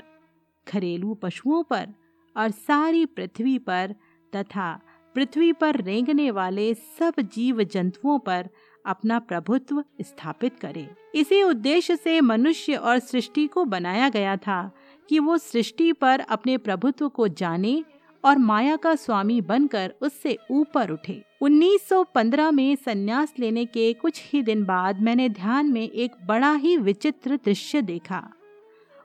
घरेलू 0.67 1.13
पशुओं 1.13 1.63
पर 1.63 1.93
और 2.37 2.51
सारी 2.51 3.05
पृथ्वी 3.05 3.57
पर 3.57 3.95
तथा 4.35 4.79
पृथ्वी 5.15 5.53
पर 5.53 5.81
रेंगने 5.81 6.31
वाले 6.31 6.73
सब 6.73 7.13
जीव 7.21 7.63
जंतुओं 7.63 8.19
पर 8.19 8.49
अपना 8.85 9.19
प्रभुत्व 9.19 9.83
स्थापित 10.01 10.59
करे। 10.59 10.89
इसी 11.15 11.43
उद्देश्य 11.43 11.95
से 11.95 12.21
मनुष्य 12.21 12.75
और 12.75 12.99
सृष्टि 12.99 13.47
को 13.47 13.65
बनाया 13.65 14.09
गया 14.09 14.37
था 14.37 14.71
कि 15.09 15.19
वो 15.19 15.37
सृष्टि 15.37 15.91
पर 15.93 16.19
अपने 16.19 16.57
प्रभुत्व 16.57 17.09
को 17.09 17.27
जाने 17.27 17.83
और 18.25 18.37
माया 18.37 18.75
का 18.75 18.95
स्वामी 18.95 19.41
बनकर 19.41 19.93
उससे 20.01 20.37
ऊपर 20.51 20.89
उठे। 20.89 21.23
1915 21.41 22.51
में 22.51 22.75
संन्यास 22.75 23.33
लेने 23.39 23.65
के 23.65 23.93
कुछ 23.93 24.21
ही 24.25 24.41
दिन 24.41 24.63
बाद 24.65 25.01
मैंने 25.01 25.29
ध्यान 25.29 25.65
में 25.65 25.89
एक 25.89 26.11
बड़ा 26.25 26.53
ही 26.53 26.77
विचित्र 26.77 27.39
दृश्य 27.45 27.81
देखा। 27.81 28.31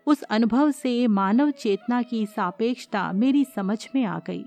उस 0.06 0.22
अनुभव 0.22 0.70
से 0.70 1.06
मानव 1.06 1.50
चेतना 1.50 2.02
की 2.02 2.26
सापेक्षता 2.26 3.12
मेरी 3.12 3.44
समझ 3.44 3.88
में 3.94 4.04
आ 4.04 4.18
गई। 4.26 4.44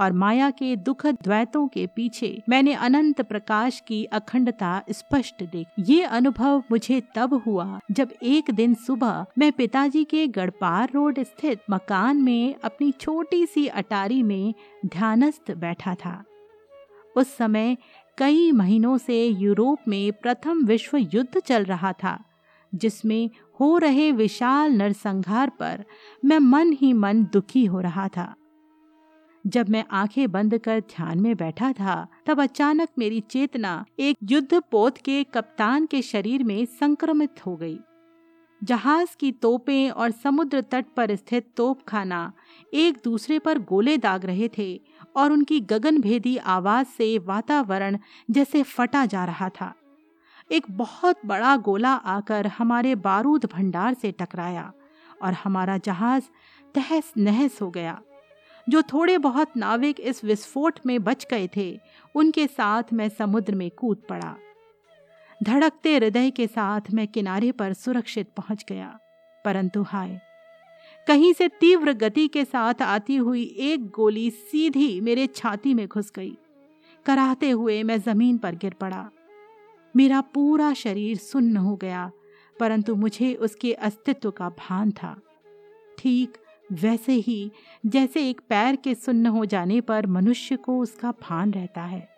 और 0.00 0.12
माया 0.12 0.50
के 0.50 0.74
दुख 0.76 1.06
द्वैतों 1.06 1.66
के 1.68 1.86
पीछे 1.86 2.30
मैंने 2.48 2.74
अनंत 2.74 3.20
प्रकाश 3.20 3.80
की 3.88 4.04
अखंडता 4.04 4.82
स्पष्ट 4.90 5.42
देखी। 5.42 5.82
ये 5.88 6.02
अनुभव 6.02 6.62
मुझे 6.70 7.02
तब 7.14 7.34
हुआ 7.46 7.78
जब 7.90 8.12
एक 8.22 8.50
दिन 8.50 8.74
सुबह 8.76 9.26
मैं 9.38 9.52
पिताजी 9.52 10.04
के 10.04 10.26
गढ़पार 10.28 10.90
रोड 10.94 11.20
स्थित 11.20 11.60
मकान 11.70 12.22
में 12.22 12.54
अपनी 12.64 12.90
छोटी 12.92 13.44
सी 13.46 13.66
अटारी 13.66 14.22
में 14.22 14.54
ध्यानस्थ 14.86 15.50
बैठा 15.50 15.94
था। 15.94 16.22
उस 17.16 17.36
समय 17.36 17.76
कई 18.18 18.50
महीनों 18.52 18.96
से 18.98 19.24
यूरोप 19.24 19.88
में 19.88 20.12
प्रथम 20.12 20.64
विश्व 20.64 20.96
युद्ध 20.96 21.40
चल 21.40 21.64
रहा 21.64 21.92
था, 21.92 22.18
जिसमें 22.72 23.30
हो 23.60 23.76
रहे 23.78 24.10
विशाल 24.12 24.72
नरसंहार 24.72 25.50
पर 25.50 25.84
मैं 26.24 26.38
मन 26.38 26.72
ही 26.72 26.92
मन 26.92 27.24
दुखी 27.32 27.64
हो 27.64 27.80
रहा 27.80 28.08
था। 28.08 28.34
जब 29.46 29.68
मैं 29.68 29.84
आँखें 29.90 30.30
बंद 30.30 30.58
कर 30.58 30.80
ध्यान 30.80 31.20
में 31.20 31.36
बैठा 31.36 31.72
था, 31.72 32.06
तब 32.26 32.42
अचानक 32.42 32.88
मेरी 32.98 33.20
चेतना 33.20 33.84
एक 33.98 34.16
युद्ध 34.22 34.62
पोत 34.70 34.98
के 34.98 35.24
कप्तान 35.24 35.86
के 35.86 36.02
शरीर 36.02 36.44
में 36.44 36.64
संक्रमित 36.64 37.46
हो 37.46 37.56
गई। 37.56 37.78
जहाज़ 38.64 39.16
की 39.20 39.32
तोपें 39.32 39.90
और 39.90 40.10
समुद्र 40.10 40.60
तट 40.60 40.86
पर 40.96 41.14
स्थित 41.16 41.50
तोपखाना 41.56 42.32
एक 42.74 42.98
दूसरे 43.04 43.38
पर 43.38 43.58
गोले 43.58 43.96
दाग 43.98 44.24
रहे 44.24 44.50
थे 44.58 44.80
और 45.16 45.32
उनकी 45.32 45.60
गगनभेदी 45.60 46.36
आवाज़ 46.36 46.86
से 46.86 47.18
वातावरण 47.18 47.98
जैसे 48.30 48.62
फटा 48.62 49.06
जा 49.06 49.24
रहा 49.24 49.48
था। 49.48 49.74
एक 50.52 50.66
बहुत 50.70 51.16
बड़ा 51.26 51.56
गोला 51.56 51.92
आकर 51.92 52.46
हमारे 52.46 52.94
बारूद 52.94 53.46
भंडार 53.52 53.94
से 53.94 54.12
टकराया 54.12 54.72
और 55.22 55.32
हमारा 55.32 55.78
जहाज़ 55.78 56.24
तहस 56.74 57.12
नहस 57.16 57.62
हो 57.62 57.70
गया। 57.70 58.00
जो 58.70 58.82
थोड़े 58.82 59.18
बहुत 59.18 59.56
नाविक 59.56 60.00
इस 60.00 60.24
विस्फोट 60.24 60.78
में 60.86 61.02
बच 61.04 61.26
गए 61.30 61.48
थे, 61.56 61.80
उनके 62.14 62.46
साथ 62.46 62.92
मैं 62.92 63.08
समुद्र 63.08 63.54
में 63.54 63.70
कूद 63.70 64.02
पड़ा। 64.08 64.34
धड़कते 65.40 65.94
हृदय 65.96 66.30
के 66.30 66.46
साथ 66.46 66.90
मैं 66.92 67.06
किनारे 67.08 67.52
पर 67.52 67.72
सुरक्षित 67.72 68.28
पहुँच 68.36 68.64
गया। 68.68 68.98
परंतु 69.44 69.82
हाय, 69.82 70.20
कहीं 71.06 71.32
से 71.32 71.48
तीव्र 71.60 71.92
गति 71.92 72.26
के 72.28 72.44
साथ 72.44 72.82
आती 72.82 73.16
हुई 73.16 73.44
एक 73.58 73.88
गोली 73.90 74.30
सीधी 74.30 75.00
मेरे 75.00 75.26
छाती 75.26 75.74
में 75.74 75.86
घुस 75.86 76.12
गई। 76.16 76.36
कराहते 77.06 77.50
हुए 77.50 77.82
मैं 77.82 78.00
ज़मीन 78.00 78.38
पर 78.38 78.54
गिर 78.54 78.74
पड़ा। 78.74 79.08
मेरा 79.94 80.20
पूरा 80.34 80.72
शरीर 80.74 81.16
सुन्न 81.16 81.56
हो 81.56 81.74
गया, 81.76 82.10
परंतु 82.60 82.94
मुझे 82.94 83.34
उसके 83.34 83.72
अस्तित्व 83.72 84.30
का 84.30 84.48
भान 84.48 84.90
था। 84.92 85.16
ठीक 85.98 86.36
वैसे 86.70 87.12
ही 87.12 87.50
जैसे 87.84 88.28
एक 88.30 88.40
पैर 88.48 88.76
के 88.76 88.94
सुन्न 88.94 89.26
हो 89.26 89.44
जाने 89.44 89.80
पर 89.80 90.06
मनुष्य 90.06 90.56
को 90.56 90.78
उसका 90.78 91.10
भान 91.22 91.52
रहता 91.52 91.82
है। 91.82 92.08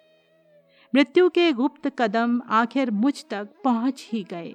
मृत्यु 0.94 1.28
के 1.28 1.52
गुप्त 1.52 1.88
कदम 1.98 2.40
आखिर 2.50 2.90
मुझ 2.90 3.14
तक 3.30 3.48
पहुँच 3.64 4.08
ही 4.12 4.22
गए, 4.30 4.54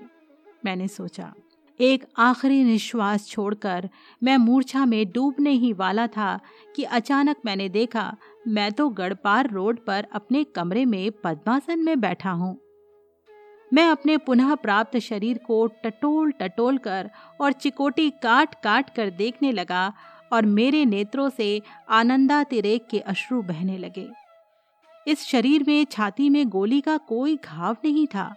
मैंने 0.65 0.87
सोचा। 0.87 1.33
एक 1.79 2.05
आखिरी 2.17 2.63
निश्वास 2.63 3.27
छोड़कर 3.27 3.89
मैं 4.21 4.37
मूर्छा 4.37 4.85
में 4.85 5.11
डूबने 5.11 5.51
ही 5.51 5.73
वाला 5.73 6.05
था 6.07 6.39
कि 6.75 6.83
अचानक 6.83 7.37
मैंने 7.45 7.67
देखा, 7.69 8.15
मैं 8.47 8.71
तो 8.71 8.87
गढ़पार 8.89 9.49
रोड 9.49 9.79
पर 9.79 10.07
अपने 10.11 10.43
कमरे 10.45 10.85
में 10.85 11.11
पद्मासन 11.23 11.79
में 11.79 11.99
बैठा 11.99 12.31
हूँ। 12.31 12.57
मैं 13.71 13.87
अपने 13.89 14.17
पुनः 14.17 14.53
प्राप्त 14.55 14.97
शरीर 14.97 15.37
को 15.37 15.65
टटोल 15.83 16.31
टटोल 16.31 16.77
कर 16.77 17.09
और 17.41 17.51
चिकोटी 17.51 18.09
काट 18.23 18.55
काट 18.63 18.89
कर 18.95 19.09
देखने 19.09 19.51
लगा 19.51 19.93
और 20.33 20.45
मेरे 20.45 20.85
नेत्रों 20.85 21.29
से 21.29 21.61
आनंदातिरेक 21.89 22.87
के 22.87 22.99
अश्रु 22.99 23.41
बहने 23.41 23.77
लगे। 23.77 24.07
इस 25.07 25.25
शरीर 25.25 25.63
में 25.67 25.85
छाती 25.85 26.29
में 26.29 26.47
गोली 26.49 26.81
का 26.81 26.97
कोई 26.97 27.35
घाव 27.45 27.77
नहीं 27.85 28.07
था। 28.07 28.33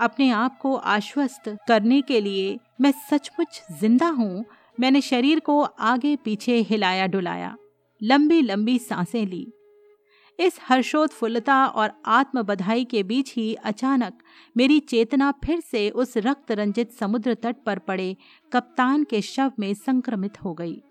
अपने 0.00 0.30
आप 0.30 0.58
को 0.58 0.74
आश्वस्त 0.74 1.48
करने 1.68 2.00
के 2.02 2.20
लिए 2.20 2.58
मैं 2.80 2.92
सचमुच 3.10 3.62
ज़िंदा 3.80 4.08
हूँ। 4.08 4.44
मैंने 4.80 5.00
शरीर 5.00 5.40
को 5.40 5.60
आगे 5.62 6.16
पीछे 6.16 6.56
हिलाया 6.60 7.06
डुलाया। 7.06 7.56
लंबी 8.00 8.40
लंबी 8.42 8.78
साँसें 8.78 9.26
ली। 9.26 9.46
इस 10.42 10.58
हर्षोत्फुल्लता 10.62 11.64
और 11.66 11.92
आत्म 12.06 12.42
बधाई 12.42 12.84
के 12.84 13.02
बीच 13.02 13.32
ही 13.34 13.54
अचानक 13.54 14.18
मेरी 14.56 14.78
चेतना 14.80 15.30
फिर 15.44 15.60
से 15.60 15.88
उस 15.90 16.16
रक्त 16.16 16.52
रंजित 16.52 16.92
समुद्र 16.92 17.34
तट 17.34 17.56
पर 17.66 17.78
पड़े 17.78 18.16
कप्तान 18.52 19.04
के 19.04 19.20
शव 19.22 19.52
में 19.58 19.72
संक्रमित 19.74 20.42
हो 20.44 20.54
गई। 20.54 20.82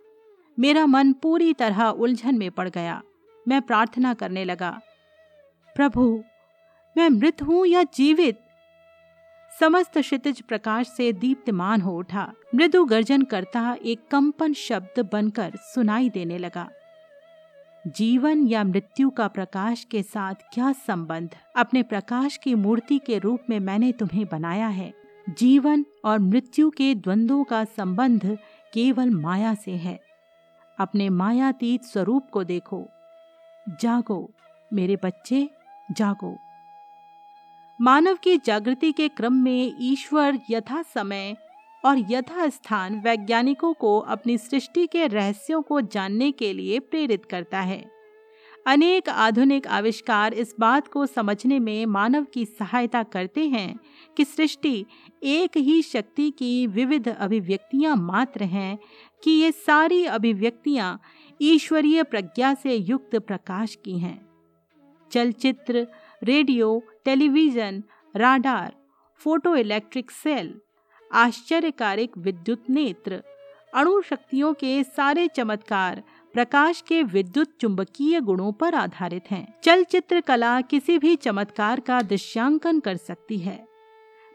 मेरा 0.57 0.85
मन 0.85 1.13
पूरी 1.13 1.53
तरह 1.53 1.83
उलझन 1.83 2.37
में 2.37 2.49
पड़ 2.51 2.69
गया। 2.69 3.01
मैं 3.45 3.61
प्रार्थना 3.61 4.13
करने 4.13 4.43
लगा, 4.45 4.71
प्रभु, 5.75 6.23
मैं 6.95 7.09
मृत 7.09 7.41
हूँ 7.41 7.65
या 7.67 7.83
जीवित? 7.95 8.39
समस्त 9.51 9.97
क्षितिज 9.97 10.41
प्रकाश 10.41 10.87
से 10.87 11.11
दीप्तमान 11.13 11.81
हो 11.81 11.97
उठा। 11.97 12.31
मृदु 12.55 12.83
गर्जन 12.85 13.21
करता 13.21 13.75
एक 13.85 14.07
कंपन 14.11 14.53
शब्द 14.53 14.99
बनकर 15.13 15.51
सुनाई 15.65 16.09
देने 16.09 16.37
लगा। 16.37 16.69
जीवन 17.87 18.47
या 18.47 18.63
मृत्यु 18.63 19.09
का 19.09 19.27
प्रकाश 19.27 19.83
के 19.83 20.03
साथ 20.03 20.33
क्या 20.53 20.71
संबंध? 20.71 21.29
अपने 21.55 21.83
प्रकाश 21.83 22.37
की 22.37 22.55
मूर्ति 22.55 22.99
के 22.99 23.17
रूप 23.17 23.39
में 23.49 23.59
मैंने 23.59 23.91
तुम्हें 23.91 24.25
बनाया 24.31 24.67
है। 24.67 24.93
जीवन 25.29 25.85
और 26.05 26.19
मृत्यु 26.19 26.69
के 26.69 26.95
द्वंद्वों 26.95 27.43
का 27.43 27.63
संबंध 27.63 28.37
केवल 28.73 29.09
माया 29.09 29.53
से 29.53 29.71
है। 29.71 29.99
अपने 30.79 31.09
मायातीत 31.09 31.83
स्वरूप 31.83 32.29
को 32.31 32.43
देखो। 32.43 32.87
जागो, 33.81 34.31
मेरे 34.73 34.97
बच्चे, 35.03 35.49
जागो। 35.91 36.37
मानव 37.81 38.15
की 38.15 38.37
जागृति 38.37 38.91
के 38.91 39.09
क्रम 39.09 39.33
में 39.33 39.73
ईश्वर 39.79 40.39
यथा 40.49 40.81
समय 40.81 41.37
और 41.85 41.97
यथास्थान 42.09 42.99
वैज्ञानिकों 42.99 43.73
को 43.73 43.99
अपनी 43.99 44.37
सृष्टि 44.37 44.87
के 44.87 45.07
रहस्यों 45.07 45.61
को 45.61 45.81
जानने 45.81 46.31
के 46.31 46.53
लिए 46.53 46.79
प्रेरित 46.79 47.25
करता 47.25 47.59
है। 47.59 48.01
अनेक 48.67 49.09
आधुनिक 49.09 49.67
आविष्कार 49.67 50.33
इस 50.33 50.53
बात 50.59 50.87
को 50.87 51.05
समझने 51.05 51.59
में 51.59 51.85
मानव 51.85 52.23
की 52.23 52.45
सहायता 52.45 53.03
करते 53.03 53.47
हैं 53.47 53.79
कि 54.17 54.25
सृष्टि 54.25 54.85
एक 55.23 55.57
ही 55.57 55.81
शक्ति 55.81 56.29
की 56.31 56.67
विविध 56.67 57.07
अभिव्यक्तियाँ 57.07 57.95
मात्र 57.95 58.43
हैं 58.43 58.77
कि 59.23 59.31
ये 59.31 59.51
सारी 59.51 60.05
अभिव्यक्तियाँ 60.05 60.99
ईश्वरीय 61.41 62.03
प्रज्ञा 62.03 62.53
से 62.53 62.75
युक्त 62.75 63.15
प्रकाश 63.15 63.77
की 63.85 63.97
हैं। 63.99 64.19
चलचित्र, 65.11 65.87
radio, 66.23 66.83
television, 67.05 67.83
radar 68.15 68.75
photo 69.21 69.55
electric 69.55 70.11
cell 70.11 70.61
आश्चर्यकारिक 71.13 72.17
विद्युत 72.17 72.63
नेत्र, 72.69 73.23
अणु 73.73 74.01
शक्तियों 74.01 74.53
के 74.53 74.83
सारे 74.83 75.27
चमत्कार 75.27 76.03
प्रकाश 76.33 76.83
के 76.87 77.03
विद्युत 77.03 77.47
चुंबकीय 77.61 78.19
गुणों 78.19 78.51
पर 78.51 78.75
आधारित 78.75 79.23
हैं। 79.31 79.61
चलचित्र 79.63 80.21
कला 80.21 80.61
किसी 80.61 80.97
भी 80.97 81.15
चमत्कार 81.15 81.79
का 81.79 82.01
दृश्यांकन 82.01 82.79
कर 82.79 82.97
सकती 82.97 83.37
है। 83.37 83.71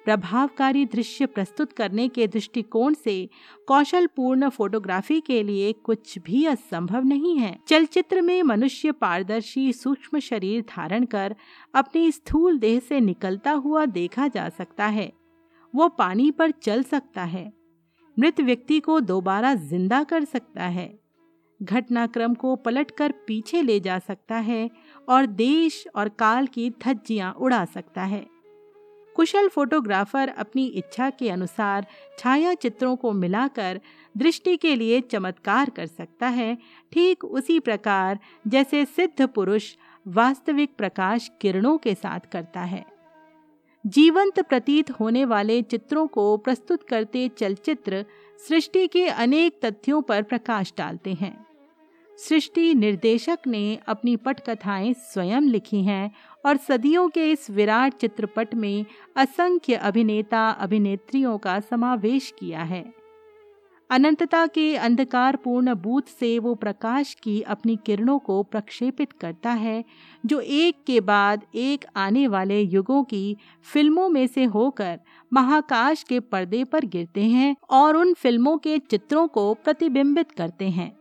प्रभावकारी 0.05 0.87
दृश्य 0.87 1.27
प्रस्तुत 1.27 1.73
करने 1.73 2.09
के 2.09 2.27
दृष्टिकोण 2.27 2.95
से 2.95 3.29
कौशलपूर्ण 3.67 4.49
फोटोग्राफी 4.49 5.21
के 5.21 5.43
लिए 5.43 5.73
कुछ 5.73 6.19
भी 6.19 6.47
असंभव 6.47 7.05
नहीं 7.05 7.39
है। 7.39 7.59
चलचित्र 7.69 8.21
में 8.21 8.43
मनुष्य 8.43 8.93
पारदर्शी, 8.93 9.73
सूक्ष्म 9.73 10.19
शरीर 10.19 10.63
धारण 10.63 11.05
कर 11.05 11.37
अपनी 11.75 12.13
स्थूल 12.13 12.59
देह 12.59 12.79
से 12.79 13.01
निकलता 13.01 13.51
हुआ 13.51 13.85
देखा 13.85 14.29
जा 14.29 14.49
सकता 14.49 14.87
है। 14.87 15.13
वो 15.77 15.89
पानी 15.89 16.31
पर 16.31 16.51
चल 16.53 16.83
सकता 16.83 17.25
है। 17.25 17.53
मृत 18.17 18.41
व्यक्ति 18.41 18.79
को 18.81 19.01
दोबारा 19.01 19.55
ज़िंदा 19.55 20.03
कर 20.05 20.25
सकता 20.25 20.67
है। 20.67 20.93
घटनाक्रम 21.61 22.35
को 22.35 22.55
पलटकर 22.57 23.13
पीछे 23.27 23.61
ले 23.63 23.79
जा 23.81 23.99
सकता 23.99 24.37
है 24.37 24.71
और 25.09 25.27
देश 25.27 25.87
और 25.97 26.09
काल 26.09 26.47
की 26.47 26.71
धज्जियाँ 26.85 27.33
उड़ा 27.33 27.65
सकता 27.65 28.03
है। 28.05 28.25
कुशल 29.17 29.49
फोटोग्राफर 29.49 30.29
अपनी 30.29 30.65
इच्छा 30.67 31.11
के 31.11 31.29
अनुसार 31.31 31.87
छाया 32.19 32.55
चित्रों 32.55 32.97
को 32.97 33.13
मिलाकर 33.13 33.81
दृष्टि 34.15 34.57
के 34.57 34.75
लिए 34.77 35.01
चमत्कार 35.03 35.71
कर 35.71 35.87
सकता 35.87 36.29
है, 36.29 36.57
ठीक 36.93 37.25
उसी 37.25 37.59
प्रकार 37.61 38.19
जैसे 38.47 38.85
सिद्ध 38.87 39.27
पुरुष 39.27 39.73
वास्तविक 40.07 40.77
प्रकाश 40.79 41.31
किरणों 41.41 41.77
के 41.79 41.95
साथ 41.95 42.31
करता 42.33 42.61
है। 42.63 42.85
जीवंत 43.87 44.41
प्रतीत 44.41 44.91
होने 44.91 45.25
वाले 45.25 45.63
चित्रों 45.63 46.07
को 46.07 46.37
प्रस्तुत 46.37 46.83
करते 46.83 47.29
चलचित्र 47.29 48.05
सृष्टि 48.49 48.87
के 48.87 49.07
अनेक 49.07 49.59
तथ्यों 49.65 50.03
पर 50.03 50.23
प्रकाश 50.23 50.73
डालते 50.79 51.15
हैं। 51.15 51.47
सृष्टि 52.19 52.75
निर्देशक 52.75 53.39
ने 53.47 53.79
अपनी 53.87 54.17
पटकथाएँ 54.17 54.95
स्वयं 54.95 55.41
लिखी 55.41 55.83
हैं 55.85 56.11
और 56.47 56.57
सदियों 56.57 57.09
के 57.09 57.31
इस 57.33 57.51
विराट 57.51 57.95
चित्रपट 57.95 58.55
में 58.55 58.85
असंख्य 59.17 59.75
अभिनेता 59.75 60.51
अभिनेत्रियों 60.51 61.39
का 61.39 61.61
समावेश 61.61 62.35
किया 62.39 62.63
है। 62.63 62.96
अनंतता 63.91 64.47
के 64.47 64.77
अंधकारपूर्ण 64.77 65.75
बूथ 65.75 66.03
से 66.21 66.39
वो 66.39 66.55
प्रकाश 66.55 67.15
की 67.15 67.41
अपनी 67.43 67.77
किरणों 67.77 68.19
को 68.19 68.43
प्रक्षेपित 68.43 69.13
करता 69.13 69.51
है, 69.51 69.85
जो 70.27 70.41
एक 70.41 70.77
के 70.87 71.01
बाद 71.01 71.45
एक 71.55 71.85
आने 71.97 72.27
वाले 72.27 72.61
युगों 72.61 73.05
की 73.05 73.37
फ़िल्मों 73.73 74.09
में 74.09 74.27
से 74.27 74.45
होकर 74.45 75.01
महाकाश 75.33 76.03
के 76.03 76.21
पर्दे 76.21 76.65
पर 76.65 76.85
गिरते 76.85 77.25
हैं 77.25 77.57
और 77.71 77.97
उन 77.97 78.13
फ़िल्मों 78.15 78.57
के 78.59 78.79
चित्रों 78.79 79.29
को 79.29 79.55
प्रतिबिंबित 79.55 80.33
करते 80.33 80.69
हैं। 80.69 80.93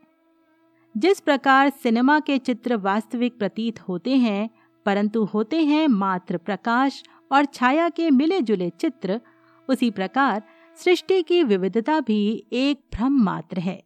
जिस 0.98 1.19
प्रकार 1.19 1.69
सिनेमा 1.69 2.19
के 2.19 2.38
चित्र 2.38 2.76
वास्तविक 2.76 3.38
प्रतीत 3.38 3.80
होते 3.80 4.15
हैं, 4.15 4.50
परंतु 4.86 5.24
होते 5.24 5.63
हैं 5.63 5.88
मात्र 5.88 6.38
प्रकाश 6.38 7.04
और 7.32 7.45
छाया 7.45 7.89
के 7.89 8.12
मिले 8.12 8.41
जुले 8.41 8.69
चित्र, 8.69 9.21
उसी 9.69 9.89
प्रकार 9.91 10.41
सृष्टि 10.77 11.21
की 11.23 11.43
विविधता 11.43 11.99
भी 11.99 12.45
एक 12.53 12.79
भ्रम 12.93 13.23
मात्र 13.23 13.59
है। 13.59 13.83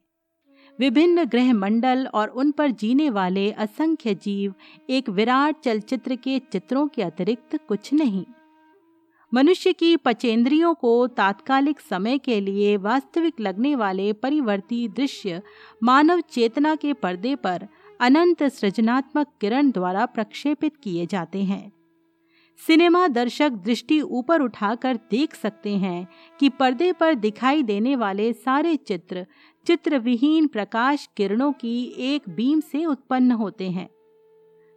विभिन्न 0.79 1.25
ग्रह 1.25 1.53
मंडल 1.53 2.07
और 2.13 2.27
उन 2.27 2.51
पर 2.51 2.71
जीने 2.71 3.09
वाले 3.09 3.51
असंख्य 3.51 4.15
जीव 4.15 4.53
एक 4.89 5.09
विराट 5.09 5.55
चलचित्र 5.59 6.15
के 6.15 6.39
चित्रों 6.39 6.87
के 6.87 7.01
अतिरिक्त 7.01 7.59
कुछ 7.67 7.93
नहीं। 7.93 8.25
मनुष्य 9.33 9.73
की 9.73 9.97
पचेंद्रियों 9.97 10.73
को 10.73 11.07
तात्कालिक 11.07 11.79
समय 11.79 12.17
के 12.17 12.41
लिए 12.41 12.77
वास्तविक 12.77 13.39
लगने 13.39 13.75
वाले 13.75 14.13
परिवर्ती 14.13 14.87
दृश्य 14.87 15.41
मानव 15.83 16.21
चेतना 16.21 16.75
के 16.75 16.93
पर्दे 16.93 17.35
पर 17.35 17.67
अनंत 18.01 18.43
सृजनात्मक 18.43 19.27
किरण 19.41 19.71
द्वारा 19.71 20.05
प्रक्षेपित 20.05 20.77
किए 20.83 21.05
जाते 21.05 21.43
हैं। 21.43 21.78
सिनेमा 22.67 23.07
दर्शक 23.07 23.49
दृष्टि 23.49 24.01
ऊपर 24.01 24.41
उठाकर 24.41 24.97
देख 25.11 25.35
सकते 25.35 25.75
हैं 25.77 26.07
कि 26.39 26.49
पर्दे 26.49 26.91
पर 26.91 27.13
दिखाई 27.15 27.63
देने 27.63 27.95
वाले 27.95 28.33
सारे 28.33 28.75
चित्र, 28.75 29.25
चित्रविहीन 29.65 30.47
प्रकाश 30.47 31.09
किरणों 31.17 31.51
की 31.51 31.83
एक 31.99 32.29
बीम 32.29 32.59
से 32.59 32.85
उत्पन्न 32.85 33.31
होते 33.31 33.69
हैं। 33.69 33.89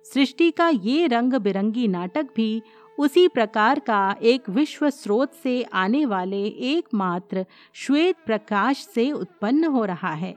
सृष्टि 0.04 0.50
का 0.50 0.68
ये 0.68 1.06
रंग 1.06 1.34
बिरंगी 1.34 1.88
नाटक 1.88 2.28
भी 2.36 2.62
उसी 2.98 3.28
प्रकार 3.28 3.78
का 3.78 4.16
एक 4.22 4.48
विश्व 4.50 4.90
स्रोत 4.90 5.32
से 5.32 5.62
आने 5.62 6.06
वाले 6.06 6.44
एकमात्र 6.44 7.46
श्वेत 7.74 8.16
प्रकाश 8.26 8.86
से 8.94 9.10
उत्पन्न 9.12 9.64
हो 9.64 9.84
रहा 9.84 10.12
है। 10.14 10.34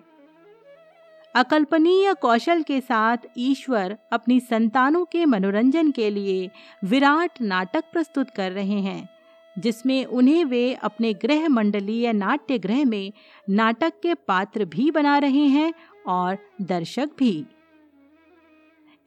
अकल्पनीय 1.36 2.14
कौशल 2.14 2.62
के 2.64 2.80
साथ 2.82 3.18
ईश्वर 3.38 3.96
अपनी 4.12 4.40
संतानों 4.40 5.04
के 5.06 5.26
मनोरंजन 5.26 5.90
के 5.92 6.10
लिए 6.10 6.50
विराट 6.84 7.42
नाटक 7.42 7.84
प्रस्तुत 7.94 8.30
कर 8.30 8.52
रहे 8.52 8.80
हैं, 8.82 9.10
जिसमें 9.56 10.06
उन्हें 10.06 10.46
वे 10.46 10.74
अपने 10.74 11.14
ग्रह 11.14 11.48
मंडलीय 11.50 12.12
नाट्य 12.14 12.60
गृह 12.60 12.86
में 12.86 13.12
नाटक 13.50 14.00
के 14.04 14.14
पात्र 14.14 14.66
भी 14.66 14.90
बना 14.92 15.18
रहे 15.18 15.46
हैं 15.48 15.74
और 16.08 16.38
दर्शक 16.62 17.10
भी। 17.20 17.46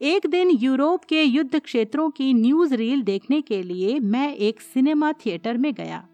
एक 0.01 0.27
दिन 0.27 0.49
यूरोप 0.51 1.05
के 1.05 1.23
युद्ध 1.23 1.59
क्षेत्रों 1.59 2.09
की 2.09 2.33
न्यूज़ 2.33 2.75
रील 2.75 3.01
देखने 3.01 3.41
के 3.41 3.61
लिए 3.63 3.99
मैं 3.99 4.33
एक 4.33 4.61
सिनेमा 4.61 5.11
थिएटर 5.15 5.57
में 5.57 5.73
गया। 5.73 6.07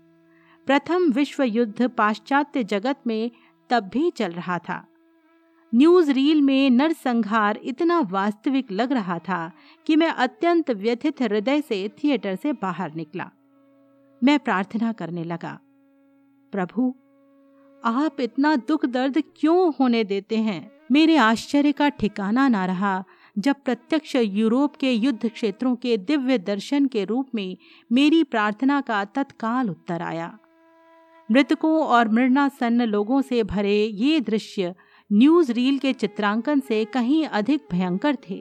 प्रथम 0.67 1.12
विश्व 1.12 1.43
युद्ध 1.43 1.88
पाश्चात्य 1.88 2.63
जगत 2.63 3.08
में 3.08 3.32
तब 3.69 3.89
भी 3.93 4.10
चल 4.12 4.32
रहा 4.32 4.58
था। 4.60 4.86
न्यूज़ 5.73 6.12
रील 6.12 6.41
में 6.41 6.69
नरसंहार 6.69 7.60
इतना 7.63 7.99
वास्तविक 8.01 8.71
लग 8.71 8.91
रहा 8.91 9.17
था 9.19 9.51
कि 9.88 9.95
मैं 9.95 10.08
अत्यंत 10.08 10.71
व्यथित 10.71 11.21
हृदय 11.21 11.62
से 11.62 11.88
थिएटर 11.97 12.36
से 12.36 12.54
बाहर 12.54 12.93
निकला। 12.95 13.30
मैं 14.21 14.38
प्रार्थना 14.39 14.91
करने 14.91 15.23
लगा, 15.23 15.60
प्रभु, 16.54 16.93
आप 17.84 18.21
इतना 18.21 18.56
दुख 18.56 18.86
दर्द 18.86 19.21
क्यों 19.38 19.73
होने 19.80 20.04
देते 20.04 20.38
हैं? 20.38 20.71
मेरे 20.91 21.17
आश्चर्य 21.17 21.71
का 21.71 21.89
ठिकाना 21.89 22.47
ना 22.47 22.65
रहा 22.65 23.04
जब 23.38 23.56
प्रत्यक्ष 23.65 24.15
यूरोप 24.15 24.75
के 24.75 24.91
युद्ध 24.91 25.30
क्षेत्रों 25.30 25.75
के 25.75 25.97
दिव्य 25.97 26.38
दर्शन 26.38 26.86
के 26.86 27.04
रूप 27.06 27.30
में 27.36 27.58
मेरी 27.91 28.23
प्रार्थना 28.23 28.82
का 28.82 29.04
तत्काल 29.06 29.69
उत्तर 29.69 30.01
आया। 30.01 30.38
मृतकों 31.30 31.80
और 31.86 32.10
मृणासन्न 32.10 32.82
लोगों 32.82 33.21
से 33.21 33.43
भरे 33.43 33.78
ये 33.84 34.19
दृश्य 34.19 34.73
न्यूज़ 35.11 35.51
रील 35.51 35.77
के 35.79 35.91
चित्रांकन 35.93 36.59
से 36.59 36.83
कहीं 36.85 37.25
अधिक 37.25 37.67
भयंकर 37.71 38.15
थे। 38.29 38.39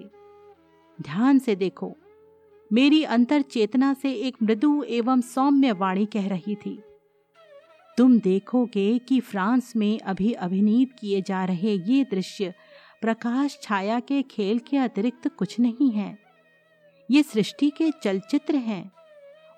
ध्यान 0.98 1.38
से 1.38 1.54
देखो, 1.56 1.92
मेरी 2.70 3.02
अंतर 3.04 3.42
चेतना 3.42 3.92
से 3.94 4.12
एक 4.12 4.36
मृदु 4.42 4.82
एवं 4.88 5.20
सौम्य 5.20 5.72
वाणी 5.72 6.06
कह 6.06 6.28
रही 6.28 6.54
थी, 6.54 6.78
तुम 7.98 8.18
देखोगे 8.18 8.98
कि 8.98 9.18
फ्रांस 9.20 9.72
में 9.76 9.98
अभी 9.98 10.32
अभिनीत 10.32 10.92
किए 10.92 11.20
जा 11.20 11.44
रहे 11.44 11.74
ये 11.74 12.04
दृश्य 12.04 12.52
प्रकाश 13.00 13.58
छाया 13.62 14.00
के 14.00 14.22
खेल 14.22 14.58
के 14.58 14.76
अतिरिक्त 14.76 15.28
कुछ 15.28 15.58
नहीं 15.60 15.90
है। 15.90 16.16
ये 17.08 17.22
सृष्टि 17.22 17.70
के 17.70 17.90
चलचित्र 18.02 18.56
हैं। 18.56 18.90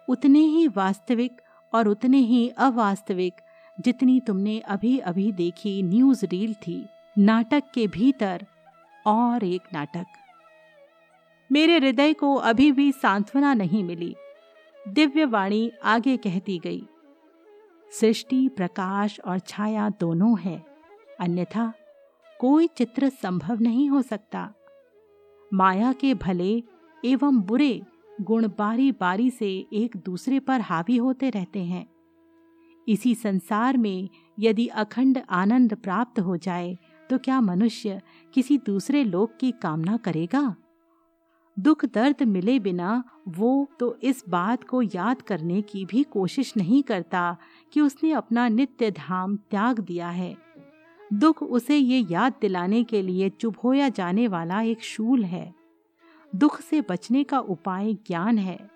उतने 0.09 0.39
ही 0.39 0.67
वास्तविक 0.69 1.41
और 1.73 1.89
उतने 1.89 2.19
ही 2.19 2.49
अवास्तविक 2.49 3.33
जितनी 3.79 4.21
तुमने 4.21 4.59
अभी 4.59 4.99
अभी 4.99 5.31
देखी 5.33 5.83
न्यूज़ 5.83 6.25
रील 6.25 6.55
थी। 6.55 6.85
नाटक 7.17 7.63
के 7.75 7.87
भीतर 7.87 8.45
और 9.07 9.45
एक 9.45 9.63
नाटक। 9.73 10.07
मेरे 11.51 11.77
हृदय 11.79 12.13
को 12.13 12.35
अभी 12.35 12.71
भी 12.73 12.91
सांत्वना 12.93 13.53
नहीं 13.55 13.83
मिली। 13.85 14.15
दिव्य 14.89 15.25
वाणी 15.25 15.71
आगे 15.85 16.17
कहती 16.17 16.59
गई, 16.59 16.83
सृष्टि, 17.93 18.49
प्रकाश 18.49 19.19
और 19.21 19.39
छाया 19.39 19.89
दोनों 20.01 20.39
है, 20.39 20.63
अन्यथा 21.21 21.73
कोई 22.41 22.67
चित्र 22.67 23.09
संभव 23.09 23.61
नहीं 23.61 23.89
हो 23.91 24.03
सकता। 24.03 24.53
माया 25.55 25.93
के 25.93 26.15
भले 26.15 26.63
एवं 27.05 27.41
बुरे 27.41 27.83
गुण 28.21 28.49
बारी 28.49 28.91
बारी 28.93 29.31
से 29.31 29.49
एक 29.73 29.97
दूसरे 29.97 30.41
पर 30.41 30.61
हावी 30.61 30.97
होते 30.97 31.31
रहते 31.31 31.65
हैं। 31.65 31.87
इसी 32.89 33.15
संसार 33.15 33.77
में 33.77 34.09
यदि 34.39 34.67
अखंड 34.67 35.23
आनंद 35.31 35.75
प्राप्त 35.75 36.21
हो 36.21 36.37
जाए 36.37 36.77
तो 37.11 37.19
क्या 37.19 37.41
मनुष्य 37.41 38.01
किसी 38.35 38.59
दूसरे 38.59 39.05
लोक 39.05 39.33
की 39.41 39.51
कामना 39.51 39.97
करेगा? 39.97 40.57
दुख 41.59 41.85
दर्द 41.85 42.23
मिले 42.23 42.59
बिना 42.59 43.05
वो 43.29 43.69
तो 43.81 43.99
इस 44.03 44.25
बात 44.29 44.65
को 44.65 44.83
याद 44.83 45.23
करने 45.23 45.63
की 45.63 45.85
भी 45.85 46.03
कोशिश 46.03 46.57
नहीं 46.57 46.83
करता 46.83 47.37
कि 47.73 47.81
उसने 47.81 48.13
अपना 48.13 48.49
नित्य 48.49 48.91
धाम 48.91 49.37
त्याग 49.37 49.81
दिया 49.81 50.09
है। 50.09 50.37
दुख 51.13 51.43
उसे 51.43 51.77
ये 51.77 52.07
याद 52.11 52.35
दिलाने 52.41 52.85
के 52.85 53.03
लिए 53.03 53.29
चुभोया 53.31 53.89
जाने 53.89 54.29
वाला 54.29 54.61
एक 54.61 54.83
शूल 54.83 55.25
है। 55.25 55.55
दुख 56.35 56.61
से 56.61 56.81
बचने 56.81 57.25
का 57.25 57.39
उपाय 57.39 57.95
ज्ञान 57.95 58.39
है। 58.39 58.71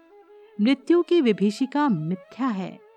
मृत्यु 0.60 1.02
की 1.02 1.20
विभीषिका 1.20 1.88
मिथ्या 1.88 2.46
है। 2.46 2.89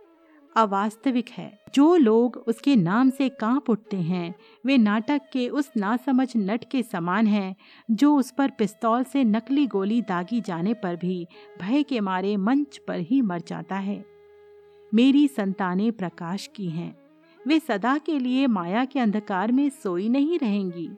अवास्तविक 0.55 1.29
है। 1.29 1.59
जो 1.75 1.95
लोग 1.95 2.43
उसके 2.47 2.75
नाम 2.75 3.09
से 3.09 3.29
काँप 3.29 3.69
उठते 3.69 3.97
हैं, 3.97 4.35
वे 4.65 4.77
नाटक 4.77 5.21
के 5.33 5.49
उस 5.49 5.71
नासमझ 5.77 6.33
नट 6.37 6.63
के 6.71 6.83
समान 6.83 7.27
हैं, 7.27 7.55
जो 7.91 8.15
उस 8.15 8.33
पर 8.37 8.49
पिस्तौल 8.49 9.03
से 9.03 9.23
नकली 9.23 9.67
गोली 9.67 10.01
दागी 10.01 10.41
जाने 10.41 10.73
पर 10.73 10.95
भी 10.95 11.27
भय 11.61 11.83
के 11.83 11.99
मारे 11.99 12.37
मंच 12.37 12.81
पर 12.87 12.99
ही 12.99 13.21
मर 13.21 13.41
जाता 13.47 13.75
है। 13.75 14.05
मेरी 14.93 15.27
संतानें 15.27 15.91
प्रकाश 15.91 16.49
की 16.55 16.69
हैं। 16.69 16.97
वे 17.47 17.59
सदा 17.59 17.97
के 17.97 18.19
लिए 18.19 18.47
माया 18.47 18.85
के 18.85 18.99
अंधकार 18.99 19.51
में 19.51 19.69
सोई 19.69 20.09
नहीं 20.09 20.39
रहेंगी। 20.39 20.89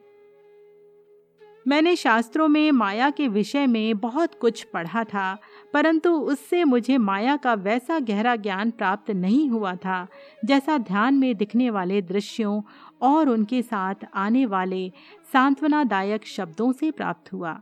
मैंने 1.65 1.95
शास्त्रों 1.95 2.47
में 2.47 2.71
माया 2.71 3.09
के 3.09 3.27
विषय 3.27 3.67
में 3.67 3.97
बहुत 3.97 4.35
कुछ 4.35 4.63
पढ़ा 4.63 5.03
था, 5.03 5.37
परंतु 5.73 6.09
उससे 6.09 6.63
मुझे 6.63 6.97
माया 6.97 7.35
का 7.37 7.53
वैसा 7.53 7.99
गहरा 7.99 8.35
ज्ञान 8.35 8.71
प्राप्त 8.71 9.11
नहीं 9.11 9.49
हुआ 9.49 9.75
था, 9.75 10.07
जैसा 10.45 10.77
ध्यान 10.77 11.13
में 11.13 11.35
दिखने 11.35 11.69
वाले 11.69 12.01
दृश्यों 12.01 12.61
और 13.01 13.29
उनके 13.29 13.61
साथ 13.61 14.05
आने 14.15 14.45
वाले 14.45 14.91
सांत्वनादायक 15.33 16.25
शब्दों 16.27 16.71
से 16.71 16.91
प्राप्त 16.91 17.33
हुआ। 17.33 17.59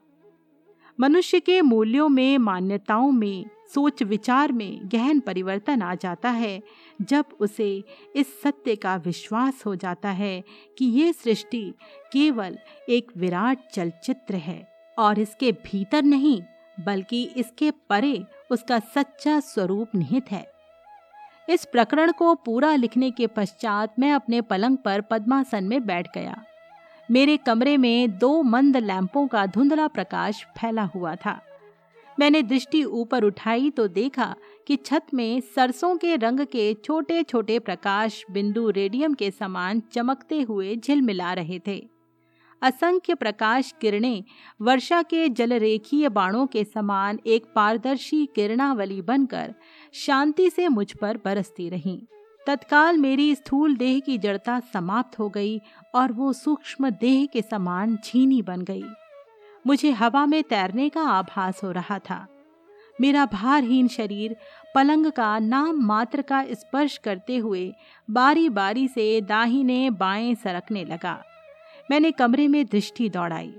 मनुष्य 1.00 1.40
के 1.40 1.62
मूल्यों 1.62 2.10
में, 2.10 2.38
मान्यताओं 2.38 3.12
में 3.12 3.46
सोच 3.74 4.02
विचार 4.04 4.52
में 4.52 4.80
गहन 4.86 5.20
परिवर्तन 5.20 5.82
आ 5.82 5.94
जाता 5.96 6.30
है, 6.30 6.62
जब 7.02 7.26
उसे 7.40 7.84
इस 8.16 8.42
सत्य 8.42 8.76
का 8.76 8.96
विश्वास 8.96 9.64
हो 9.66 9.76
जाता 9.76 10.10
है 10.12 10.44
कि 10.78 10.86
ये 10.86 11.14
सृष्टि 11.14 11.64
केवल 12.12 12.58
एक 12.90 13.12
विराट 13.18 13.68
चलचित्र 13.74 14.36
है 14.36 14.62
और 14.98 15.20
इसके 15.20 15.52
भीतर 15.64 16.04
नहीं, 16.04 16.42
बल्कि 16.78 17.24
इसके 17.38 17.72
परे 17.90 18.24
उसका 18.52 18.80
सच्चा 18.96 19.40
स्वरूप 19.40 19.96
निहित 19.96 20.32
है। 20.32 20.46
इस 21.50 21.66
प्रकरण 21.66 22.12
को 22.12 22.34
पूरा 22.36 22.76
लिखने 22.76 23.12
के 23.12 23.28
पश्चात 23.28 24.00
मैं 24.00 24.12
अपने 24.14 24.42
पलंग 24.42 24.78
पर 24.78 25.02
पद्मासन 25.02 25.64
में 25.64 25.86
बैठ 25.86 26.08
गया। 26.16 26.36
मेरे 27.10 27.38
कमरे 27.38 27.76
में 27.78 28.18
दो 28.18 28.42
मंद 28.44 28.78
लैंपों 28.78 29.26
का 29.28 29.46
धुंधला 29.46 29.88
प्रकाश 29.88 30.44
फैला 30.58 30.84
हुआ 30.84 31.16
था। 31.16 31.40
मैंने 32.20 32.42
दृष्टि 32.44 32.84
ऊपर 32.84 33.24
उठाई 33.24 33.70
तो 33.70 33.88
देखा 33.88 34.36
कि 34.68 34.76
छत 34.76 35.06
में 35.14 35.42
सरसों 35.56 35.96
के 35.98 36.16
रंग 36.16 36.40
के 36.40 36.74
छोटे 36.74 37.24
छोटे 37.24 37.60
प्रकाश 37.60 38.24
बिंदु 38.32 38.70
रेडियम 38.70 39.14
के 39.14 39.32
समान 39.32 39.82
चमकते 39.94 40.42
हुए 40.42 40.76
झिलमिला 40.76 41.34
रहे 41.34 41.60
थे। 41.68 41.90
असंख्य 42.62 43.16
प्रकाश 43.16 43.74
किरणें 43.82 44.24
वर्षा 44.62 45.02
के 45.02 45.28
जलरेखीय 45.30 46.10
बाणों 46.10 46.46
के 46.48 46.64
समान 46.64 47.20
एक 47.26 47.46
पारदर्शी 47.56 48.26
किरणावली 48.26 49.02
बनकर 49.02 49.54
शांति 49.94 50.50
से 50.50 50.68
मुझ 50.68 50.92
पर 50.92 51.18
बरसती 51.26 51.70
रहीं। 51.70 52.00
तत्काल 52.48 52.98
मेरी 52.98 53.36
स्थूल 53.36 53.76
देह 53.76 54.00
की 54.00 54.18
जड़ता 54.18 54.60
समाप्त 54.74 55.20
हो 55.20 55.30
गई 55.30 55.60
और 55.96 56.12
वो 56.12 56.34
सूक्ष्म 56.34 56.90
देह 56.90 57.26
के 57.26 57.42
समान 57.42 57.98
झीनी 58.06 58.42
बन 58.42 58.62
गई। 58.62 58.84
मुझे 59.66 59.92
हवा 59.92 60.26
में 60.26 60.42
तैरने 60.44 60.88
का 60.90 61.02
आभास 61.10 61.64
हो 61.64 61.72
रहा 61.72 62.00
था। 62.00 62.26
मेरा 63.02 63.26
भारहीन 63.26 63.88
शरीर 63.88 64.36
पलंग 64.76 65.12
का 65.12 65.38
नाम 65.40 65.84
मात्र 65.86 66.22
का 66.22 66.44
स्पर्श 66.52 66.98
करते 66.98 67.38
हुए 67.38 67.72
बारी 68.10 68.48
बारी 68.50 68.88
से 68.88 69.22
दाहिने 69.22 69.90
बाएँ 69.90 70.34
सरकने 70.36 70.84
लगा। 70.86 71.22
मैंने 71.92 72.12
कमरे 72.12 72.48
में 72.48 72.66
दृष्टि 72.66 73.10
दौड़ाई। 73.10 73.54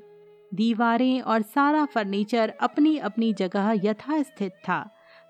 दीवारें 0.53 1.21
और 1.21 1.43
सारा 1.45 1.85
फर्नीचर 1.85 2.53
अपनी 2.61 2.97
अपनी 2.99 3.33
जगह 3.33 3.73
यथास्थित 3.85 4.53
था, 4.69 4.79